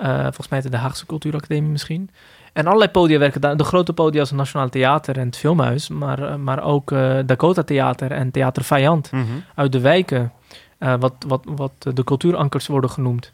[0.00, 2.10] Uh, volgens mij heet het de Haagse Cultuuracademie misschien.
[2.52, 3.56] En allerlei podia werken daar.
[3.56, 5.88] De grote podia als het Nationaal Theater en het Filmhuis.
[5.88, 9.24] Maar, maar ook uh, Dakota Theater en Theater Vijand Mhm.
[9.54, 10.32] uit de wijken.
[10.78, 13.32] Uh, wat, wat, wat de cultuurankers worden genoemd.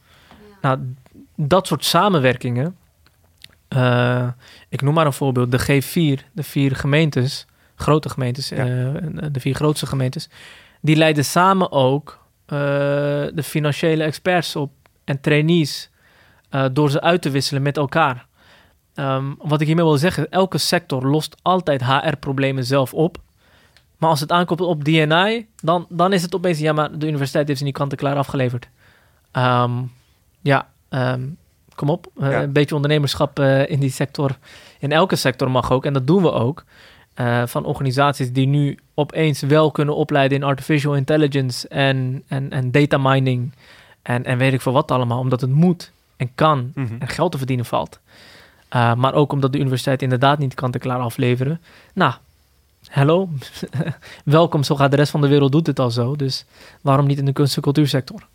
[0.60, 0.94] Nou,
[1.36, 2.76] dat soort samenwerkingen.
[3.68, 4.28] Uh,
[4.68, 5.50] ik noem maar een voorbeeld.
[5.50, 8.66] De G4, de vier gemeentes, grote gemeentes, Ja.
[8.66, 8.94] uh,
[9.32, 10.28] de vier grootste gemeentes,
[10.80, 12.58] die leiden samen ook uh,
[13.34, 14.72] de financiële experts op
[15.04, 15.90] en trainees
[16.50, 18.26] uh, door ze uit te wisselen met elkaar.
[18.94, 23.18] Um, wat ik hiermee wil zeggen, elke sector lost altijd HR-problemen zelf op.
[24.02, 27.46] Maar als het aankomt op DNI, dan, dan is het opeens, ja, maar de universiteit
[27.46, 28.68] heeft ze niet kant-en-klaar afgeleverd.
[29.32, 29.92] Um,
[30.40, 31.36] ja, um,
[31.74, 32.06] kom op.
[32.16, 32.42] Uh, Ja.
[32.42, 34.38] Een beetje ondernemerschap uh, in die sector,
[34.78, 35.84] in elke sector mag ook.
[35.84, 36.64] En dat doen we ook.
[37.20, 42.70] Uh, van organisaties die nu opeens wel kunnen opleiden in artificial intelligence en, en, en
[42.70, 43.52] data mining.
[44.02, 46.94] En, en weet ik veel wat allemaal, omdat het moet en kan Mhm.
[46.98, 48.00] en geld te verdienen valt.
[48.72, 51.60] Maar ook omdat de universiteit inderdaad niet kant-en-klaar afleveren.
[51.94, 52.12] Nou,
[52.92, 53.28] hallo,
[54.24, 56.16] welkom, zo gaat de rest van de wereld doet het al zo.
[56.16, 56.44] Dus
[56.80, 58.26] waarom niet in de kunst- en cultuursector?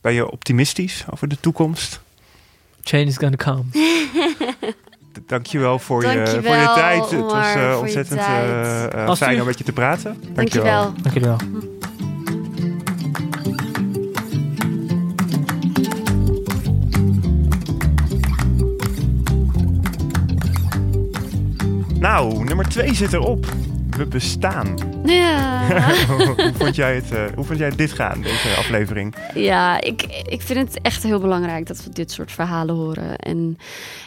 [0.00, 2.00] Ben je optimistisch over de toekomst?
[2.82, 3.62] Change is gonna come.
[5.26, 7.10] Dankjewel voor, je, Dankjewel, voor je tijd.
[7.10, 8.92] Het was eh, je ontzettend tijd.
[8.92, 10.22] eh, eh, fijn om met je te praten.
[10.34, 10.92] Dankjewel.
[11.02, 11.81] Dank jullie
[22.02, 23.46] Nou, nummer twee zit erop.
[23.96, 24.76] We bestaan.
[25.04, 25.66] Ja.
[26.06, 29.14] hoe, vond jij het, eh, hoe vond jij dit gaan, deze aflevering?
[29.34, 33.16] Ja, ik, ik vind het echt heel belangrijk dat we dit soort verhalen horen.
[33.16, 33.56] En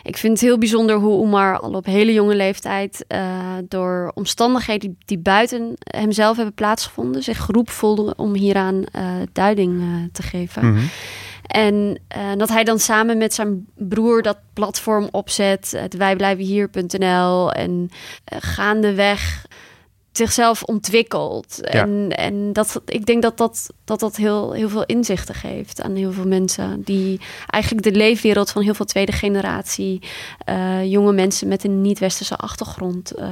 [0.04, 3.06] ik vind het heel bijzonder hoe Omar al op hele jonge leeftijd...
[3.08, 3.20] Uh,
[3.68, 7.24] door omstandigheden die, die, buiten hemzelf hebben plaatsgevonden...
[7.24, 10.74] zich geroepen voelde om hieraan uh, duiding te geven.
[10.74, 10.84] Mhm.
[11.48, 17.90] En uh, dat hij dan samen met zijn broer dat platform opzet, het wijblijvenhier.nl en
[18.34, 19.46] uh, gaandeweg
[20.18, 21.58] zichzelf ontwikkelt.
[21.62, 21.70] Ja.
[21.70, 25.96] En, en dat, ik denk dat dat, dat, dat heel, heel veel inzichten geeft aan
[25.96, 26.82] heel veel mensen.
[26.84, 30.02] Die eigenlijk de leefwereld van heel veel tweede generatie
[30.50, 33.26] uh, jonge mensen met een niet-westerse achtergrond uh,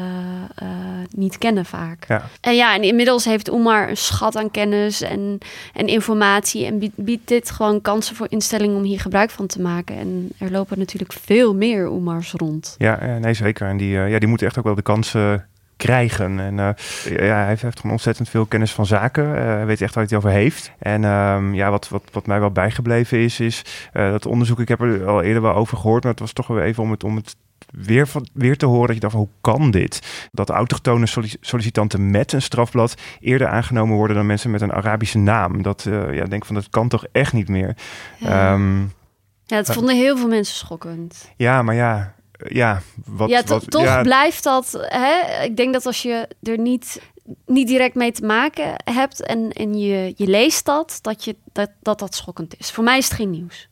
[0.63, 0.69] uh,
[1.15, 2.05] niet kennen vaak.
[2.07, 2.29] Ja.
[2.41, 5.37] En ja, en inmiddels heeft Oemar een schat aan kennis en,
[5.73, 6.65] en informatie.
[6.65, 9.97] En biedt, biedt dit gewoon kansen voor instellingen om hier gebruik van te maken.
[9.97, 12.75] En er lopen natuurlijk veel meer Oemars rond.
[12.77, 13.67] Ja, eh, nee, zeker.
[13.67, 15.47] En die, ja, die moeten echt ook wel de kansen
[15.83, 16.39] krijgen.
[16.39, 16.69] En uh,
[17.27, 19.23] ja, hij heeft gewoon ontzettend veel kennis van zaken.
[19.23, 20.71] Uh, hij weet echt waar hij het over heeft.
[20.79, 23.61] En um, ja, wat, wat, wat mij wel bijgebleven is, is
[23.93, 26.47] uh, dat onderzoek, ik heb er al eerder wel over gehoord, maar het was toch
[26.47, 27.35] wel even om het, om het
[27.71, 30.27] weer, van, weer te horen dat je dacht, hoe kan dit?
[30.31, 31.05] Dat autochtone
[31.41, 35.61] sollicitanten met een strafblad eerder aangenomen worden dan mensen met een Arabische naam.
[35.61, 37.75] Dat, uh, ja, denk van, dat kan toch echt niet meer.
[38.17, 38.93] Ja, um,
[39.45, 41.31] ja dat vonden heel veel mensen schokkend.
[41.35, 42.13] Ja, maar ja,
[42.49, 44.77] ja, wat, ja, to wat, toch ja, blijft dat.
[44.81, 45.43] Hè?
[45.43, 47.01] Ik denk dat als je er niet,
[47.45, 51.69] niet direct mee te maken hebt en, en je, je leest dat, dat, je, dat,
[51.81, 52.71] dat dat schokkend is.
[52.71, 53.67] Voor mij is het geen nieuws.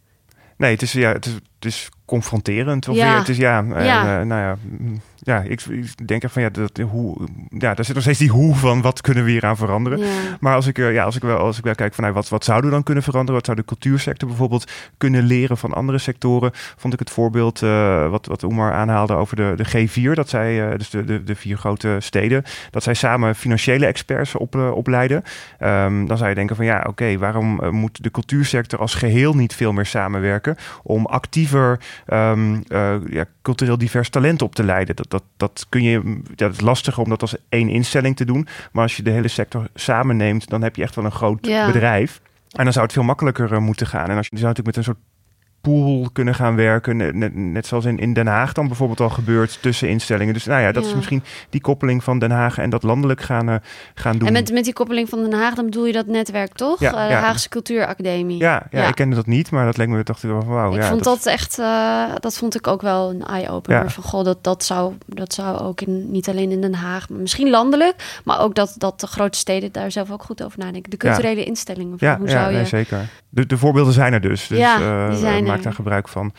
[0.57, 2.88] Nee, het is, ja, het is, het is confronterend.
[2.88, 3.07] Of Ja.
[3.09, 4.19] weer, het is ja, eh, Ja.
[4.19, 7.17] eh, nou ja, mm, ja ik, ik denk echt van ja, dat, hoe,
[7.49, 9.99] ja, daar zit nog steeds die hoe van wat kunnen we hier aan veranderen.
[9.99, 10.05] Ja.
[10.39, 12.30] Maar als ik, eh, ja, als ik wel, als ik wel kijk van nou, wat,
[12.30, 13.36] wat zouden we dan kunnen veranderen?
[13.36, 16.51] Wat zou de cultuursector bijvoorbeeld kunnen leren van andere sectoren?
[16.78, 20.72] Vond ik het voorbeeld eh, wat, wat Omar aanhaalde over de, de G4, dat zij,
[20.72, 25.24] eh, dus de, de, de vier grote steden, dat zij samen financiële experts op, opleiden.
[25.59, 29.55] Ehm, dan zou je denken van ja, oké, waarom moet de cultuursector als geheel niet
[29.55, 34.95] veel meer samenwerken om actiever ehm, eh, ja, cultureel divers talent op te leiden?
[34.95, 38.26] Dat, dat, dat kun je, ja, dat is lastiger om dat als één instelling te
[38.26, 38.47] doen.
[38.72, 41.66] Maar als je de hele sector samenneemt, dan heb je echt wel een groot Ja.
[41.66, 42.22] bedrijf.
[42.51, 44.09] En dan zou het veel makkelijker eh, moeten gaan.
[44.09, 44.97] En als je, je zou natuurlijk met een soort
[45.62, 46.97] pool kunnen gaan werken.
[46.97, 50.34] Net, net, zoals in, in Den Haag dan bijvoorbeeld al gebeurt tussen instellingen.
[50.34, 53.49] Dus nou ja, dat is misschien die koppeling van Den Haag en dat landelijk gaan,
[53.49, 53.55] uh,
[53.93, 54.28] gaan doen.
[54.28, 56.80] En met, met die koppeling van Den Haag, dan bedoel je dat netwerk toch?
[56.80, 58.38] Ja, uh, de Haagse Cultuuracademie.
[58.38, 60.76] Ja, ja, ik kende dat niet, maar dat leek me toch wel van wauw.
[60.76, 63.91] Ik vond dat, echt, uh, dat vond ik ook wel een eye-opener.
[63.91, 67.20] Van goh, dat, dat, zou, dat zou ook in, niet alleen in Den Haag, maar
[67.20, 70.89] misschien landelijk, maar ook dat, dat de grote steden daar zelf ook goed over nadenken.
[70.89, 71.95] De culturele instellingen.
[71.97, 72.66] Ja, hoe zou je...
[72.66, 73.09] zeker.
[73.30, 74.47] De, de voorbeelden zijn er dus.
[74.47, 76.33] Dus ja, die zijn maak daar gebruik van.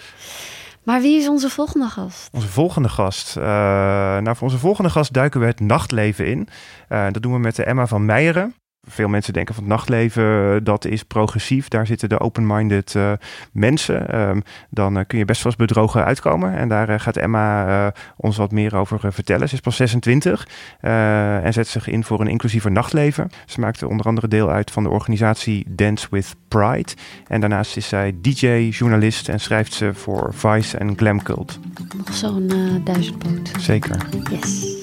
[0.83, 2.29] Maar wie is onze volgende gast?
[2.33, 3.37] Onze volgende gast.
[3.37, 6.49] Uh, nou, voor onze volgende gast duiken we het nachtleven in.
[6.89, 8.55] Uh, dat doen we met de Emma van Meijeren.
[8.89, 11.69] Veel mensen denken van het nachtleven, dat is progressief.
[11.69, 13.13] Daar zitten de open-minded uh,
[13.53, 14.21] mensen.
[14.21, 16.57] Um, dan uh, kun je best wel eens bedrogen uitkomen.
[16.57, 19.49] En daar uh, gaat Emma ons wat meer over vertellen.
[19.49, 20.49] Ze is pas 26
[20.81, 23.31] en zet zich in voor een inclusiever nachtleven.
[23.47, 26.93] Ze maakt onder andere deel uit van de organisatie Dance with Pride.
[27.27, 31.59] En daarnaast is zij DJ, journalist en schrijft ze voor Vice en Glam Cult.
[31.97, 32.51] Nog zo'n
[32.85, 33.51] duizendpoot.
[33.59, 33.97] Zeker.
[34.31, 34.81] Yes.